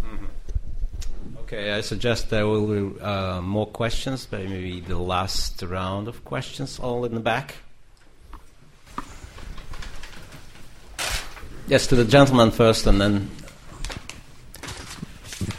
[0.01, 0.25] Mm-hmm.
[1.39, 6.23] Okay, I suggest there will be uh, more questions, but maybe the last round of
[6.23, 7.55] questions, all in the back.
[11.67, 13.29] Yes, to the gentleman first, and then.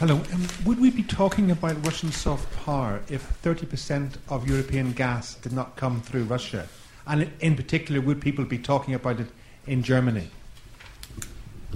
[0.01, 0.15] Hello.
[0.33, 5.53] Um, would we be talking about Russian soft power if 30% of European gas did
[5.53, 6.67] not come through Russia?
[7.05, 9.27] And in particular, would people be talking about it
[9.67, 10.27] in Germany?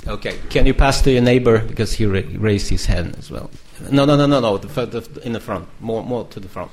[0.08, 3.52] Okay, can you pass to your neighbor because he ra- raised his hand as well?
[3.92, 4.58] No, no, no, no, no.
[4.58, 6.72] The, f- the, in the front, more, more to the front.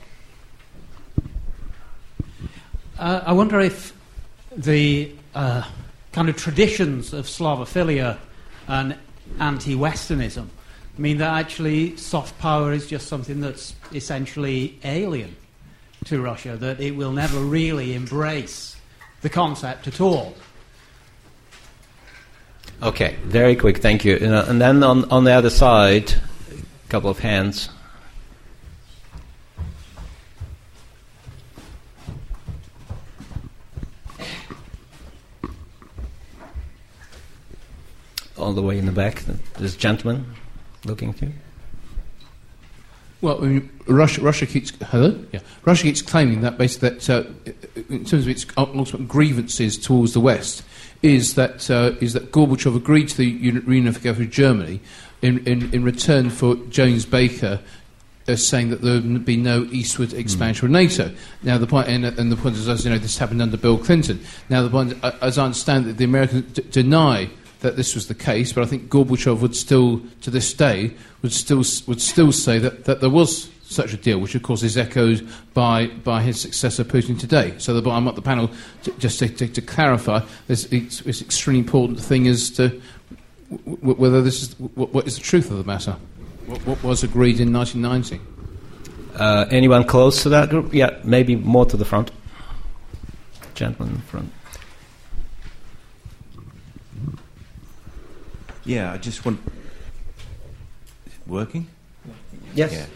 [2.99, 3.93] Uh, I wonder if
[4.57, 5.69] the uh,
[6.13, 8.17] kind of traditions of Slavophilia
[8.69, 8.97] and
[9.39, 10.49] anti-Westernism
[10.99, 15.37] mean that actually soft power is just something that's essentially alien
[16.05, 18.77] to Russia, that it will never really embrace
[19.23, 20.35] the concept at all.
[22.83, 24.17] Okay, very quick, thank you.
[24.17, 27.69] And, uh, then on, on the other side, a couple of hands.
[38.37, 39.23] All the way in the back,
[39.59, 40.27] this gentleman
[40.85, 41.29] looking to.
[43.21, 45.41] Well, I mean, Russia, Russia keeps hello, yeah.
[45.65, 47.25] Russia keeps claiming that basically that uh,
[47.89, 50.65] in terms of its ultimate grievances towards the West
[51.03, 54.81] is that uh, is that Gorbachev agreed to the reunification of Germany
[55.21, 57.61] in, in, in return for James Baker
[58.29, 60.71] uh, saying that there would be no eastward expansion mm.
[60.71, 61.15] of NATO.
[61.43, 63.79] Now the point, and, and, the point is, as you know, this happened under Bill
[63.79, 64.21] Clinton.
[64.49, 67.31] Now the point, uh, as I understand it, the Americans d- deny
[67.63, 71.33] that this was the case, but I think Gorbachev would still, to this day, would
[71.33, 74.77] still would still say that, that there was such a deal, which of course is
[74.77, 77.55] echoed by, by his successor Putin today.
[77.59, 78.51] So the, I'm at the panel
[78.85, 82.81] to, just to, to, to clarify this, this extremely important thing as to
[83.51, 85.97] w- whether this is w- what is the truth of the matter.
[86.47, 88.21] What, what was agreed in 1990?
[89.17, 90.75] Uh, anyone close to that group?
[90.75, 92.11] Yeah, maybe more to the front.
[93.55, 94.33] Gentleman in front.
[98.65, 99.41] Yeah, I just want.
[101.27, 101.69] Working?
[102.55, 102.73] Yes.
[102.73, 102.87] Yeah.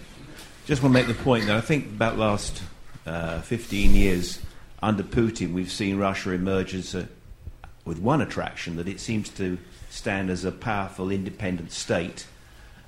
[0.66, 2.62] Just want to make the point that I think about last
[3.06, 4.40] uh, 15 years
[4.82, 7.09] under Putin, we've seen Russia emerge as a,
[7.84, 9.59] with one attraction that it seems to
[9.90, 12.26] stand as a powerful, independent state,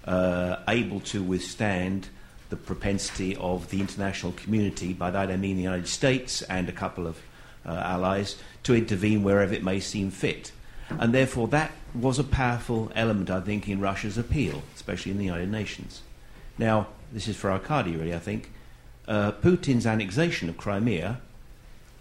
[0.05, 2.09] uh, able to withstand
[2.51, 4.93] the propensity of the international community.
[4.93, 7.19] By that I mean the United States and a couple of
[7.65, 10.53] uh, allies to intervene wherever it may seem fit.
[10.91, 15.25] And therefore, that was a powerful element, I think, in Russia's appeal, especially in the
[15.25, 16.03] United Nations.
[16.57, 18.51] Now, this is for Arkady, really, I think.
[19.07, 21.21] Uh, Putin's annexation of Crimea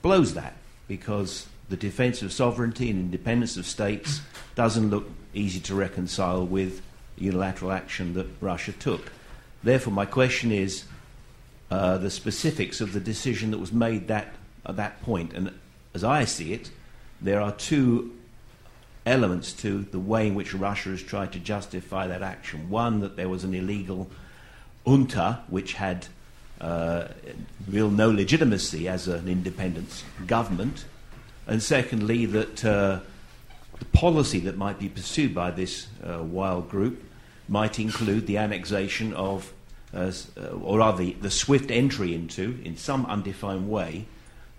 [0.02, 0.54] blows that
[0.88, 4.22] because the defense of sovereignty and independence of states
[4.56, 6.82] doesn't look easy to reconcile with
[7.18, 9.12] unilateral action that Russia took.
[9.64, 10.86] Therefore, my question is
[11.70, 14.34] uh, the specifics of the decision that was made that,
[14.66, 15.34] at that point.
[15.34, 15.54] And
[15.94, 16.72] as I see it,
[17.22, 18.17] there are two
[19.08, 22.70] elements to the way in which Russia has tried to justify that action.
[22.70, 24.10] One, that there was an illegal
[24.86, 26.08] junta which had
[26.62, 27.08] uh,
[27.68, 30.86] real no legitimacy as an independent government,
[31.46, 33.00] and secondly, that uh,
[33.80, 37.04] the policy that might be pursued by this uh, wild group
[37.48, 39.54] might include the annexation of,
[39.94, 44.06] uh, uh, or rather, the swift entry into, in some undefined way,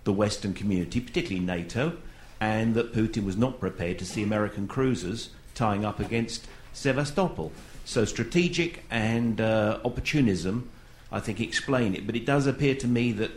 [0.05, 1.97] the Western community, particularly NATO
[2.39, 7.51] and that Putin was not prepared to see American cruisers tying up against Sevastopol.
[7.85, 10.69] So strategic and uh, opportunism,
[11.11, 12.05] I think, explain it.
[12.05, 13.31] But it does appear to me that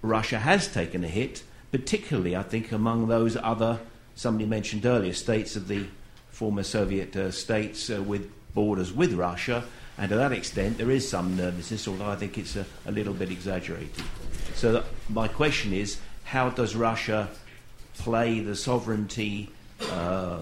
[0.00, 1.42] Russia has taken a hit,
[1.72, 3.80] particularly, I think, among those other,
[4.14, 5.86] somebody mentioned earlier, states of the
[6.30, 9.64] former Soviet uh, states uh, with borders with Russia.
[9.98, 13.14] And to that extent, there is some nervousness, although I think it's a, a little
[13.14, 14.04] bit exaggerated.
[14.54, 17.28] So, my question is how does Russia
[17.98, 19.50] play the sovereignty
[19.90, 20.40] uh,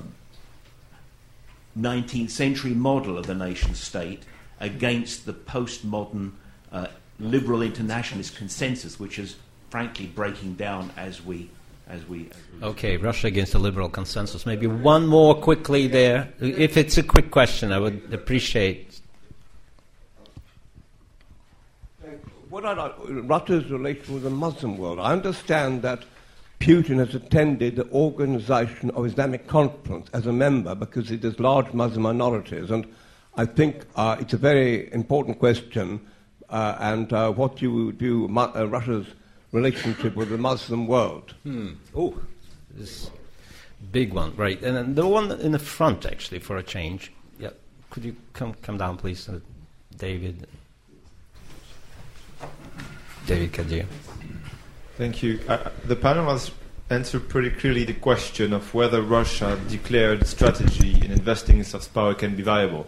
[1.78, 4.22] 19th century model of the nation state
[4.60, 6.32] against the postmodern
[6.70, 6.86] uh,
[7.18, 9.36] liberal internationalist consensus, which is
[9.70, 11.50] frankly breaking down as we.
[11.88, 14.46] As we, as we okay, Russia against the liberal consensus.
[14.46, 16.32] Maybe one more quickly there.
[16.40, 19.00] If it's a quick question, I would appreciate.
[22.48, 25.00] What I like, Russia's relation with the Muslim world.
[25.00, 26.04] I understand that
[26.62, 31.72] Putin has attended the Organization of Islamic Conference as a member because it has large
[31.72, 32.70] Muslim minorities.
[32.70, 32.86] And
[33.36, 36.00] I think uh, it's a very important question
[36.48, 39.08] uh, and uh, what you do, uh, Russia's
[39.50, 41.34] relationship with the Muslim world.
[41.42, 41.70] Hmm.
[41.96, 42.14] Oh,
[42.70, 43.10] this
[43.90, 44.62] big one, right?
[44.62, 47.12] And then the one in the front, actually, for a change.
[47.40, 47.50] Yeah,
[47.90, 49.28] could you come come down, please?
[49.28, 49.40] Uh,
[49.98, 50.46] David.
[53.26, 53.86] David Cadier.
[54.96, 55.40] Thank you.
[55.48, 56.50] Uh, the panel has
[56.90, 62.14] answered pretty clearly the question of whether Russia declared strategy in investing in soft power
[62.14, 62.86] can be viable.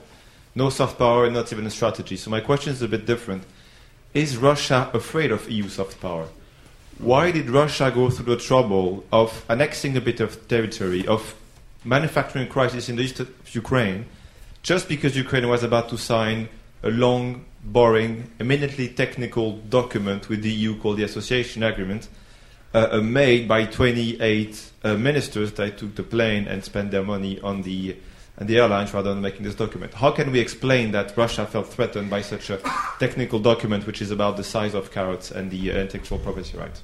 [0.54, 2.16] No soft power, not even a strategy.
[2.16, 3.44] So my question is a bit different.
[4.12, 6.28] Is Russia afraid of EU soft power?
[6.98, 11.34] Why did Russia go through the trouble of annexing a bit of territory, of
[11.84, 14.06] manufacturing crisis in the east of Ukraine,
[14.62, 16.48] just because Ukraine was about to sign
[16.82, 22.08] a long, boring, eminently technical document with the EU called the Association Agreement,
[22.74, 27.40] uh, uh, made by 28 uh, ministers that took the plane and spent their money
[27.40, 27.96] on the,
[28.38, 29.94] on the airlines rather than making this document.
[29.94, 32.58] How can we explain that Russia felt threatened by such a
[32.98, 36.82] technical document, which is about the size of carrots and the uh, intellectual property rights?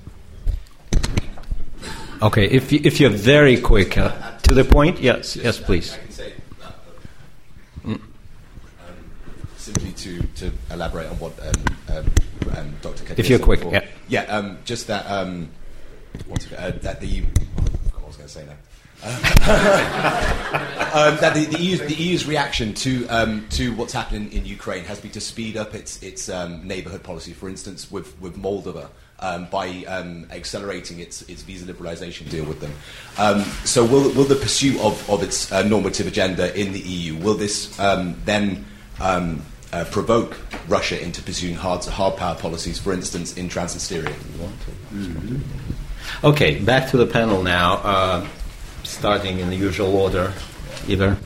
[2.22, 5.96] Okay, if, you, if you're very quick, uh, to the point, yes, yes, please.
[7.82, 7.94] Mm.
[7.94, 8.02] Um,
[9.56, 9.92] simply
[10.40, 12.12] to, elaborate on what um, um,
[12.56, 13.04] um Dr.
[13.04, 13.72] Cadier If you're quick, before.
[13.72, 13.86] yeah.
[14.08, 15.48] Yeah, um, just that, um,
[16.56, 17.22] uh, that the.
[17.94, 18.56] Oh, I was going to say now.
[20.92, 24.84] um, that the, the, EU's, the, EU's, reaction to um, to what's happening in Ukraine
[24.84, 27.32] has been to speed up its its um, neighbourhood policy.
[27.32, 28.90] For instance, with with Moldova,
[29.20, 32.72] um, by um, accelerating its, its visa liberalisation deal with them.
[33.18, 37.16] Um, so, will, will the pursuit of, of its uh, normative agenda in the EU
[37.16, 38.64] will this um, then
[39.00, 39.42] um,
[39.72, 40.38] uh, provoke
[40.68, 44.12] Russia into pursuing hard, hard power policies, for instance, in Transnistria?
[44.92, 45.38] Mm-hmm.
[46.24, 48.26] Okay, back to the panel now, uh,
[48.82, 50.32] starting in the usual order.
[50.88, 51.16] Iver.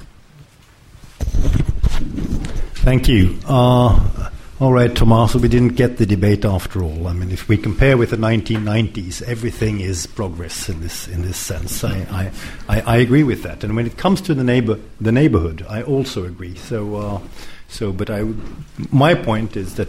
[2.85, 3.39] Thank you.
[3.47, 4.31] Uh,
[4.61, 7.09] all right, Tommaso, we didn't get the debate after all.
[7.09, 11.37] I mean, if we compare with the 1990s, everything is progress in this in this
[11.37, 11.83] sense.
[11.83, 12.31] I,
[12.69, 13.65] I, I, agree with that.
[13.65, 16.55] And when it comes to the neighbor the neighborhood, I also agree.
[16.55, 17.21] So, uh,
[17.69, 18.25] so, but I,
[18.91, 19.89] my point is that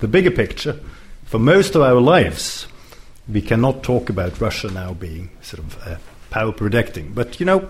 [0.00, 0.80] the bigger picture,
[1.24, 2.66] for most of our lives,
[3.28, 5.96] we cannot talk about Russia now being sort of uh,
[6.30, 7.12] power protecting.
[7.12, 7.68] But you know,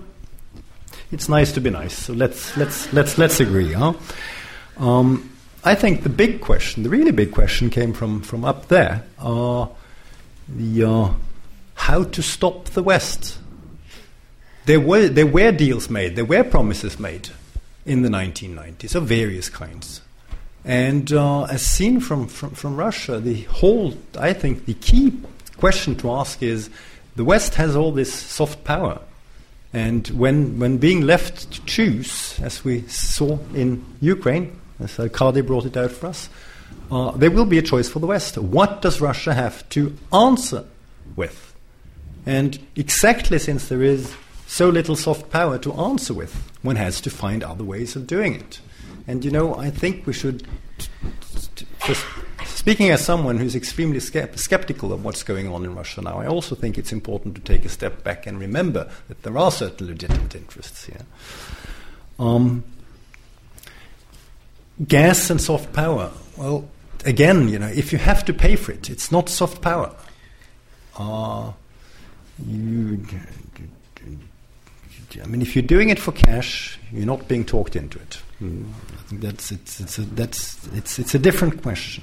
[1.11, 1.97] it's nice to be nice.
[1.97, 3.95] So let's let's let's let's agree, huh?
[4.79, 5.31] Um,
[5.65, 9.05] I think the big question, the really big question, came from, from up there.
[9.19, 9.67] Uh,
[10.49, 11.11] the uh,
[11.75, 13.39] how to stop the West.
[14.65, 17.31] There were there were deals made, there were promises made
[17.85, 20.01] in the 1990s of various kinds,
[20.65, 25.19] and uh, as seen from, from from Russia, the whole I think the key
[25.57, 26.71] question to ask is
[27.15, 29.01] the West has all this soft power.
[29.73, 35.65] And when, when being left to choose, as we saw in Ukraine, as Arkady brought
[35.65, 36.29] it out for us,
[36.91, 38.37] uh, there will be a choice for the West.
[38.37, 40.65] What does Russia have to answer
[41.17, 41.55] with?
[42.27, 44.15] And exactly since there is
[44.53, 48.35] so little soft power to answer with, one has to find other ways of doing
[48.35, 48.61] it.
[49.07, 50.47] And you know, I think we should,
[51.87, 52.05] just
[52.45, 56.55] speaking as someone who's extremely skeptical of what's going on in Russia now, I also
[56.55, 60.35] think it's important to take a step back and remember that there are certain legitimate
[60.35, 61.07] interests here.
[62.19, 62.63] Um,
[64.87, 66.13] gas and soft power.
[66.37, 66.69] Well,
[67.07, 69.95] again, you know, if you have to pay for it, it's not soft power.
[70.99, 71.53] Uh,
[72.47, 73.03] you,
[75.23, 78.23] I mean, if you're doing it for cash, you're not being talked into it.
[78.43, 82.03] I think that's it's it's a, that's it's it's a different question.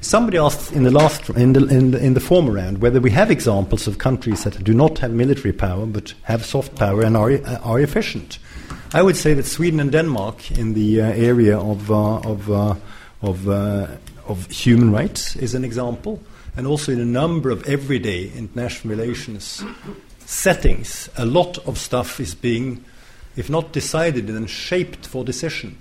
[0.00, 3.10] Somebody asked in the last in the, in the in the former round whether we
[3.10, 7.16] have examples of countries that do not have military power but have soft power and
[7.16, 7.32] are
[7.64, 8.38] are efficient.
[8.92, 12.74] I would say that Sweden and Denmark, in the uh, area of uh, of uh,
[13.22, 13.86] of, uh,
[14.26, 16.20] of human rights, is an example,
[16.56, 19.64] and also in a number of everyday international relations
[20.30, 22.84] settings, a lot of stuff is being,
[23.36, 25.76] if not decided, then shaped for decision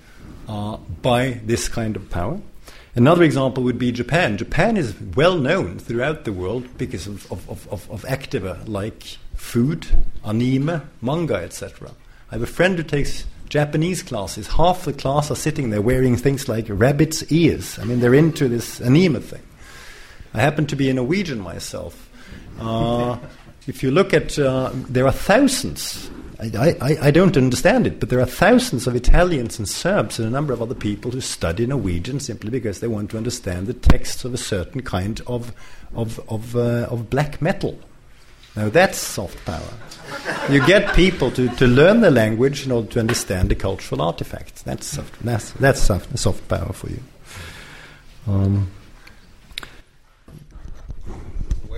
[0.47, 2.41] uh, by this kind of power.
[2.95, 4.37] Another example would be Japan.
[4.37, 9.85] Japan is well known throughout the world because of, of, of, of activa like food,
[10.25, 11.91] anime, manga, etc.
[12.31, 14.47] I have a friend who takes Japanese classes.
[14.47, 17.77] Half the class are sitting there wearing things like rabbit's ears.
[17.77, 19.43] I mean, they're into this anime thing.
[20.33, 22.09] I happen to be a Norwegian myself.
[22.59, 23.17] Uh,
[23.69, 26.09] if you look at, uh, there are thousands.
[26.39, 30.27] I, I, I, don't understand it, but there are thousands of Italians and Serbs and
[30.27, 33.73] a number of other people who study Norwegian simply because they want to understand the
[33.73, 35.53] texts of a certain kind of,
[35.93, 37.77] of, of, uh, of black metal.
[38.55, 39.73] Now that's soft power.
[40.49, 44.63] You get people to, to learn the language in order to understand the cultural artifacts.
[44.63, 47.03] That's soft, that's, that's soft, soft power for you.
[48.27, 48.71] Um,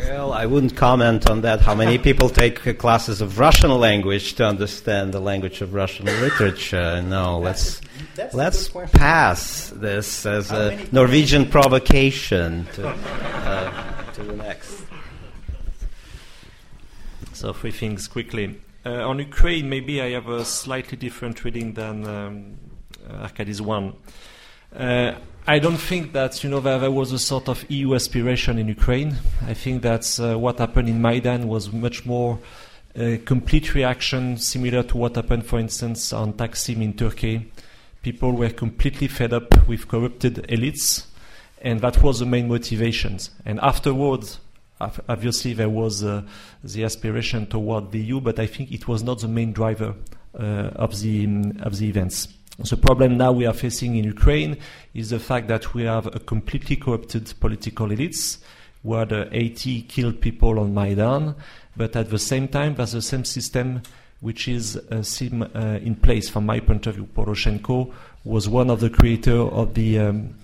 [0.07, 1.61] well, I wouldn't comment on that.
[1.61, 7.01] How many people take classes of Russian language to understand the language of Russian literature?
[7.11, 7.81] No, let's
[8.15, 12.87] That's Let's pass this as How a Norwegian provocation to,
[13.45, 14.83] uh, to the next.
[17.33, 18.61] So, three things quickly.
[18.85, 22.57] Uh, on Ukraine, maybe I have a slightly different reading than um,
[23.09, 23.95] Arkady's one.
[24.75, 25.15] Uh,
[25.47, 28.67] I don't think that you know there, there, was a sort of EU aspiration in
[28.67, 29.17] Ukraine.
[29.47, 32.37] I think that uh, what happened in Maidan was much more
[32.95, 37.51] a complete reaction, similar to what happened, for instance, on Taksim in Turkey.
[38.03, 41.05] People were completely fed up with corrupted elites,
[41.61, 43.17] and that was the main motivation.
[43.43, 44.39] And afterwards,
[44.79, 46.21] obviously, there was uh,
[46.63, 49.95] the aspiration toward the EU, but I think it was not the main driver
[50.37, 51.25] uh, of the
[51.61, 52.27] of the events.
[52.59, 54.57] The problem now we are facing in Ukraine
[54.93, 58.37] is the fact that we have a completely corrupted political elites
[58.83, 61.35] where the 80 killed people on Maidan,
[61.75, 63.81] but at the same time there's the same system
[64.19, 67.07] which is uh, sim, uh, in place from my point of view.
[67.15, 67.91] Poroshenko
[68.23, 70.35] was one of the creators of the um,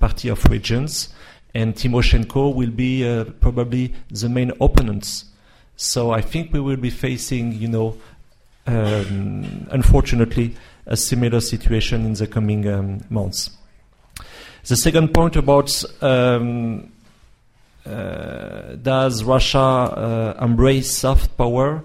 [0.00, 1.10] Party of Regions,
[1.54, 5.26] and Tymoshenko will be uh, probably the main opponents.
[5.76, 7.96] So I think we will be facing, you know,
[8.66, 10.56] um, unfortunately,
[10.86, 13.50] a similar situation in the coming um, months.
[14.64, 16.90] The second point about um,
[17.84, 21.84] uh, does Russia uh, embrace soft power?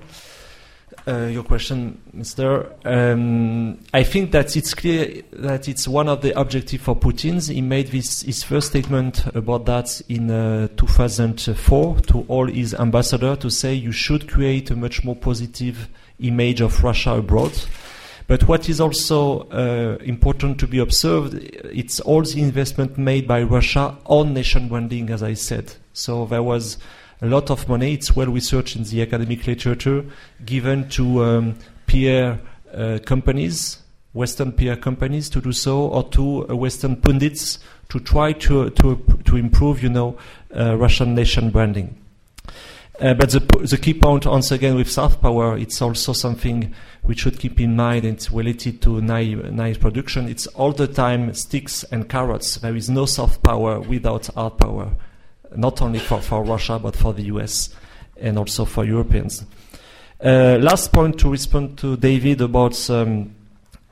[1.07, 2.71] Uh, your question, Mr.
[2.85, 7.51] Um, I think that it's clear that it's one of the objectives for Putin.
[7.51, 13.39] He made this, his first statement about that in uh, 2004 to all his ambassadors
[13.39, 17.53] to say you should create a much more positive image of Russia abroad.
[18.31, 21.33] But what is also uh, important to be observed,
[21.65, 25.73] it's all the investment made by Russia on nation branding, as I said.
[25.91, 26.77] So there was
[27.21, 30.05] a lot of money, it's well researched in the academic literature,
[30.45, 32.39] given to um, PR
[32.73, 33.79] uh, companies,
[34.13, 37.59] Western PR companies to do so, or to uh, Western pundits
[37.89, 38.95] to try to, to,
[39.25, 40.17] to improve, you know,
[40.55, 42.00] uh, Russian nation branding.
[43.01, 46.71] Uh, but the, the key point, once again, with soft power, it's also something
[47.03, 48.05] we should keep in mind.
[48.05, 50.29] It's related to knife, production.
[50.29, 52.57] It's all the time sticks and carrots.
[52.57, 54.93] There is no soft power without hard power,
[55.55, 57.73] not only for, for Russia, but for the US
[58.17, 59.45] and also for Europeans.
[60.23, 63.33] Uh, last point to respond to David about um,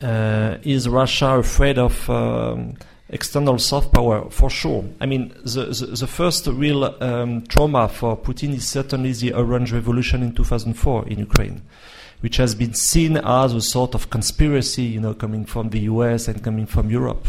[0.03, 2.75] uh, is Russia afraid of um,
[3.09, 4.85] external soft power, for sure.
[5.01, 9.71] I mean, the, the, the first real um, trauma for Putin is certainly the Orange
[9.71, 11.61] Revolution in 2004 in Ukraine,
[12.21, 16.27] which has been seen as a sort of conspiracy, you know, coming from the US
[16.27, 17.27] and coming from Europe.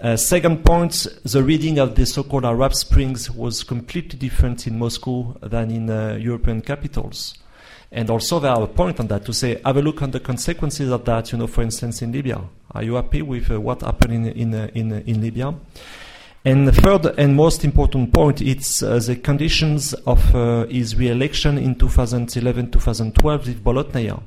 [0.00, 5.36] Uh, second point, the reading of the so-called Arab Springs was completely different in Moscow
[5.42, 7.34] than in uh, European capitals.
[7.94, 10.20] And also there are a point on that to say, have a look on the
[10.20, 12.40] consequences of that, you know, for instance, in Libya.
[12.70, 15.54] Are you happy with uh, what happened in, in, uh, in, uh, in Libya?
[16.42, 21.58] And the third and most important point, it's uh, the conditions of uh, his re-election
[21.58, 24.22] in 2011-2012 with Bolotnaya.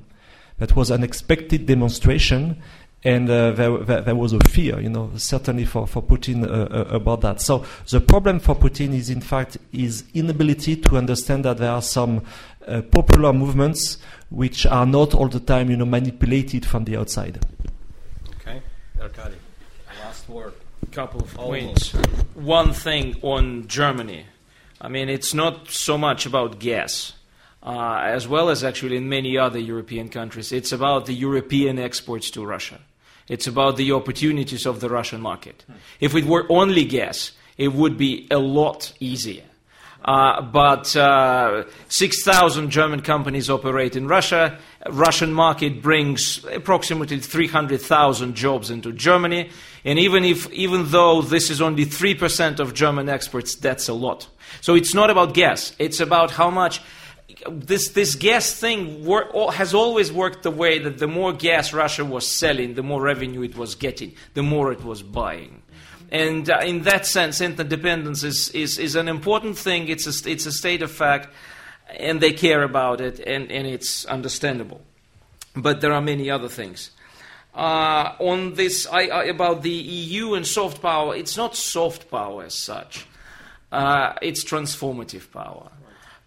[0.59, 2.61] That was an expected demonstration,
[3.03, 6.45] and uh, there, there, there, was a fear, you know, certainly for, for Putin
[6.93, 7.41] about that.
[7.41, 11.81] So the problem for Putin is, in fact, his inability to understand that there are
[11.81, 12.21] some
[12.91, 13.97] popular movements
[14.29, 17.39] which are not all the time, you know, manipulated from the outside.
[18.37, 18.61] Okay
[19.01, 19.35] Arkady,
[20.03, 20.53] last word.
[20.91, 21.91] Couple of points.
[22.35, 24.25] One thing on Germany.
[24.79, 27.13] I mean, it's not so much about gas.
[27.65, 30.51] Uh, as well as actually in many other European countries.
[30.51, 32.79] It's about the European exports to Russia.
[33.27, 35.65] It's about the opportunities of the Russian market.
[35.99, 39.45] If it were only gas, it would be a lot easier.
[40.06, 44.60] Uh, but uh, 6,000 German companies operate in Russia.
[44.88, 49.49] Russian market brings approximately 300,000 jobs into Germany.
[49.84, 54.27] And even if, even though this is only 3% of German exports, that's a lot.
[54.61, 55.73] So it's not about gas.
[55.80, 56.82] It's about how much
[57.49, 62.06] this, this gas thing wor- has always worked the way that the more gas Russia
[62.06, 65.64] was selling, the more revenue it was getting, the more it was buying.
[66.15, 69.89] And uh, in that sense, interdependence is, is, is an important thing.
[69.89, 71.27] It's a, it's a state of fact,
[71.99, 74.79] and they care about it, and, and it's understandable.
[75.57, 76.91] But there are many other things.
[77.53, 82.45] Uh, on this, I, I, about the EU and soft power, it's not soft power
[82.45, 83.05] as such.
[83.69, 85.69] Uh, it's transformative power.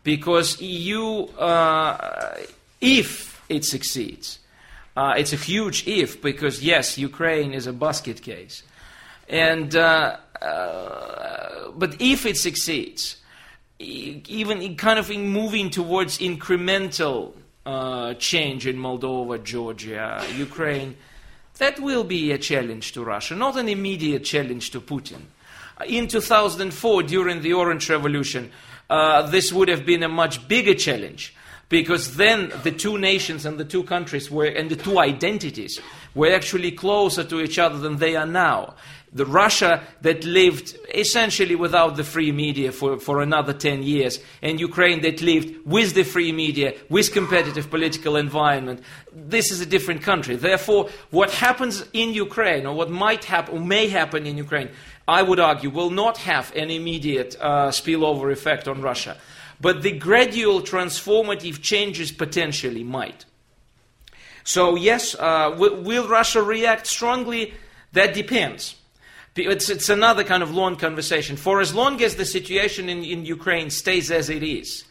[0.05, 2.37] Because EU, uh,
[2.83, 4.39] if it succeeds,
[4.99, 8.65] uh, it's a huge if, because yes, Ukraine is a basket case.
[9.29, 13.17] And, uh, uh, but if it succeeds,
[13.79, 17.33] even in kind of in moving towards incremental
[17.67, 20.97] uh, change in Moldova, Georgia, Ukraine,
[21.59, 25.23] That will be a challenge to Russia, not an immediate challenge to Putin.
[25.87, 28.53] In 2004, during the Orange Revolution,
[28.89, 31.35] uh, this would have been a much bigger challenge
[31.69, 35.81] because then the two nations and the two countries were, and the two identities
[36.15, 38.75] were actually closer to each other than they are now.
[39.13, 44.61] The Russia that lived essentially without the free media for, for another 10 years, and
[44.61, 48.83] Ukraine that lived with the free media, with competitive political environment.
[49.13, 50.37] This is a different country.
[50.37, 54.69] Therefore, what happens in Ukraine, or what might happen, or may happen in Ukraine,
[55.07, 59.17] I would argue, will not have an immediate uh, spillover effect on Russia.
[59.61, 63.25] But the gradual transformative changes potentially might.
[64.45, 67.55] So, yes, uh, w- will Russia react strongly?
[67.93, 68.77] That depends.
[69.39, 71.37] It's, it's another kind of long conversation.
[71.37, 74.85] For as long as the situation in, in Ukraine stays as it is,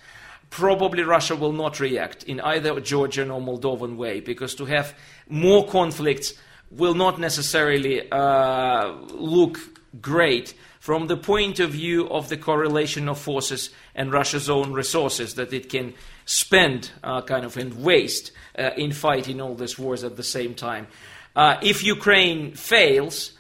[0.49, 4.95] probably Russia will not react in either Georgian or Moldovan way, because to have
[5.29, 6.33] more conflicts
[6.71, 9.59] will not necessarily uh, look
[10.01, 15.33] great from the point of view of the correlation of forces and Russia's own resources
[15.35, 15.93] that it can
[16.25, 20.53] spend uh, kind of and waste uh, in fighting all these wars at the same
[20.53, 20.87] time.
[21.35, 23.31] Uh, if Ukraine fails,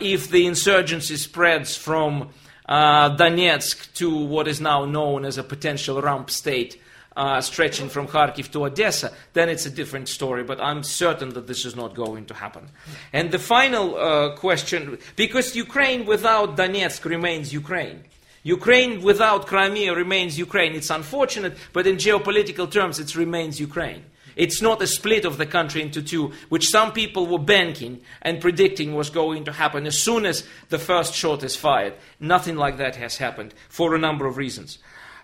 [0.00, 2.30] if the insurgency spreads from
[2.68, 6.80] uh, Donetsk to what is now known as a potential rump state,
[7.16, 10.44] uh, stretching from Kharkiv to Odessa, then it's a different story.
[10.44, 12.68] But I'm certain that this is not going to happen.
[13.12, 18.04] And the final uh, question because Ukraine without Donetsk remains Ukraine.
[18.42, 20.74] Ukraine without Crimea remains Ukraine.
[20.74, 24.04] It's unfortunate, but in geopolitical terms, it remains Ukraine.
[24.36, 28.40] It's not a split of the country into two, which some people were banking and
[28.40, 31.94] predicting was going to happen as soon as the first shot is fired.
[32.20, 34.78] Nothing like that has happened for a number of reasons.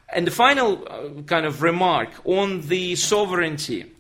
[0.08, 3.92] And the final uh, kind of remark on the sovereignty.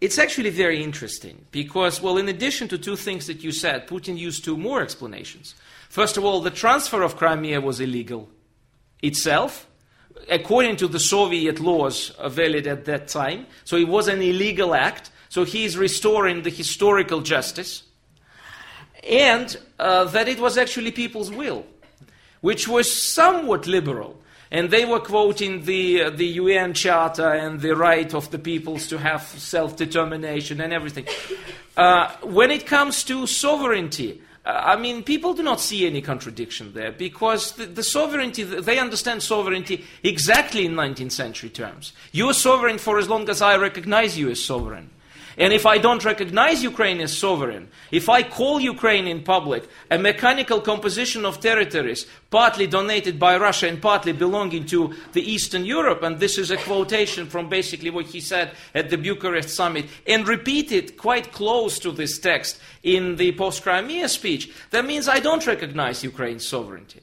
[0.00, 4.16] It's actually very interesting because, well, in addition to two things that you said, Putin
[4.16, 5.54] used two more explanations.
[5.88, 8.28] First of all, the transfer of Crimea was illegal
[9.02, 9.66] itself,
[10.30, 13.46] according to the Soviet laws valid at that time.
[13.64, 15.10] So it was an illegal act.
[15.28, 17.82] So he is restoring the historical justice.
[19.08, 21.64] And uh, that it was actually people's will,
[22.40, 24.20] which was somewhat liberal.
[24.50, 28.86] And they were quoting the, uh, the UN Charter and the right of the peoples
[28.88, 31.06] to have self determination and everything.
[31.76, 36.90] Uh, when it comes to sovereignty, I mean, people do not see any contradiction there
[36.90, 41.92] because the, the, sovereignty, they understand sovereignty exactly in 19th century terms.
[42.12, 44.88] You are sovereign for as long as I recognize you as sovereign.
[45.38, 49.96] And if I don't recognize Ukraine as sovereign, if I call Ukraine in public a
[49.96, 56.02] mechanical composition of territories, partly donated by Russia and partly belonging to the Eastern Europe,
[56.02, 60.26] and this is a quotation from basically what he said at the Bucharest summit, and
[60.26, 65.46] repeated quite close to this text in the post Crimea speech, that means I don't
[65.46, 67.00] recognize Ukraine's sovereignty.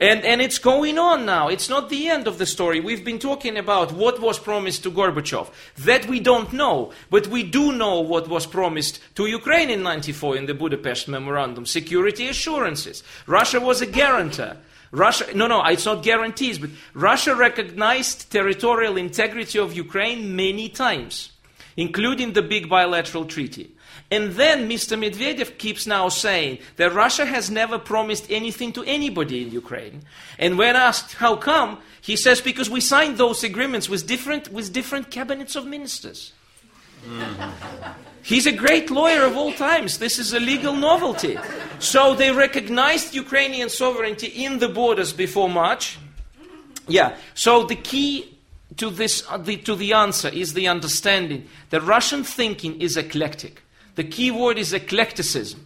[0.00, 1.48] And, and it's going on now.
[1.48, 2.78] It's not the end of the story.
[2.78, 5.50] We've been talking about what was promised to Gorbachev.
[5.78, 6.92] That we don't know.
[7.10, 11.66] But we do know what was promised to Ukraine in 94 in the Budapest Memorandum
[11.66, 13.02] security assurances.
[13.26, 14.56] Russia was a guarantor.
[14.90, 21.32] Russia, no, no, it's not guarantees, but Russia recognized territorial integrity of Ukraine many times,
[21.76, 23.72] including the big bilateral treaty.
[24.10, 24.98] And then Mr.
[24.98, 30.02] Medvedev keeps now saying that Russia has never promised anything to anybody in Ukraine.
[30.38, 34.72] And when asked how come, he says because we signed those agreements with different, with
[34.72, 36.32] different cabinets of ministers.
[37.04, 37.90] Mm-hmm.
[38.22, 39.98] He's a great lawyer of all times.
[39.98, 41.38] This is a legal novelty.
[41.78, 45.98] So they recognized Ukrainian sovereignty in the borders before March.
[46.86, 47.16] Yeah.
[47.34, 48.38] So the key
[48.76, 53.62] to this, uh, the, to the answer is the understanding that Russian thinking is eclectic.
[53.98, 55.58] The key word is eclecticism.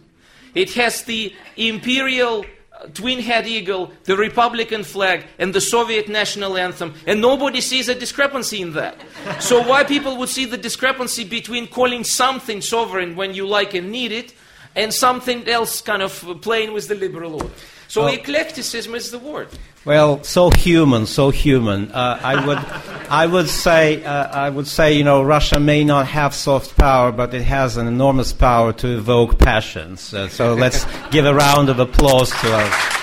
[0.55, 6.57] It has the imperial uh, twin head eagle, the Republican flag, and the Soviet national
[6.57, 8.95] anthem, and nobody sees a discrepancy in that.
[9.39, 13.91] So, why people would see the discrepancy between calling something sovereign when you like and
[13.91, 14.33] need it,
[14.75, 17.53] and something else kind of playing with the liberal order?
[17.87, 19.49] So, well, eclecticism is the word.
[19.85, 21.91] Well, so human, so human.
[21.91, 22.57] Uh, I would,
[23.09, 27.11] I would say, uh, I would say, you know, Russia may not have soft power,
[27.11, 30.13] but it has an enormous power to evoke passions.
[30.13, 33.02] Uh, so let's give a round of applause to us.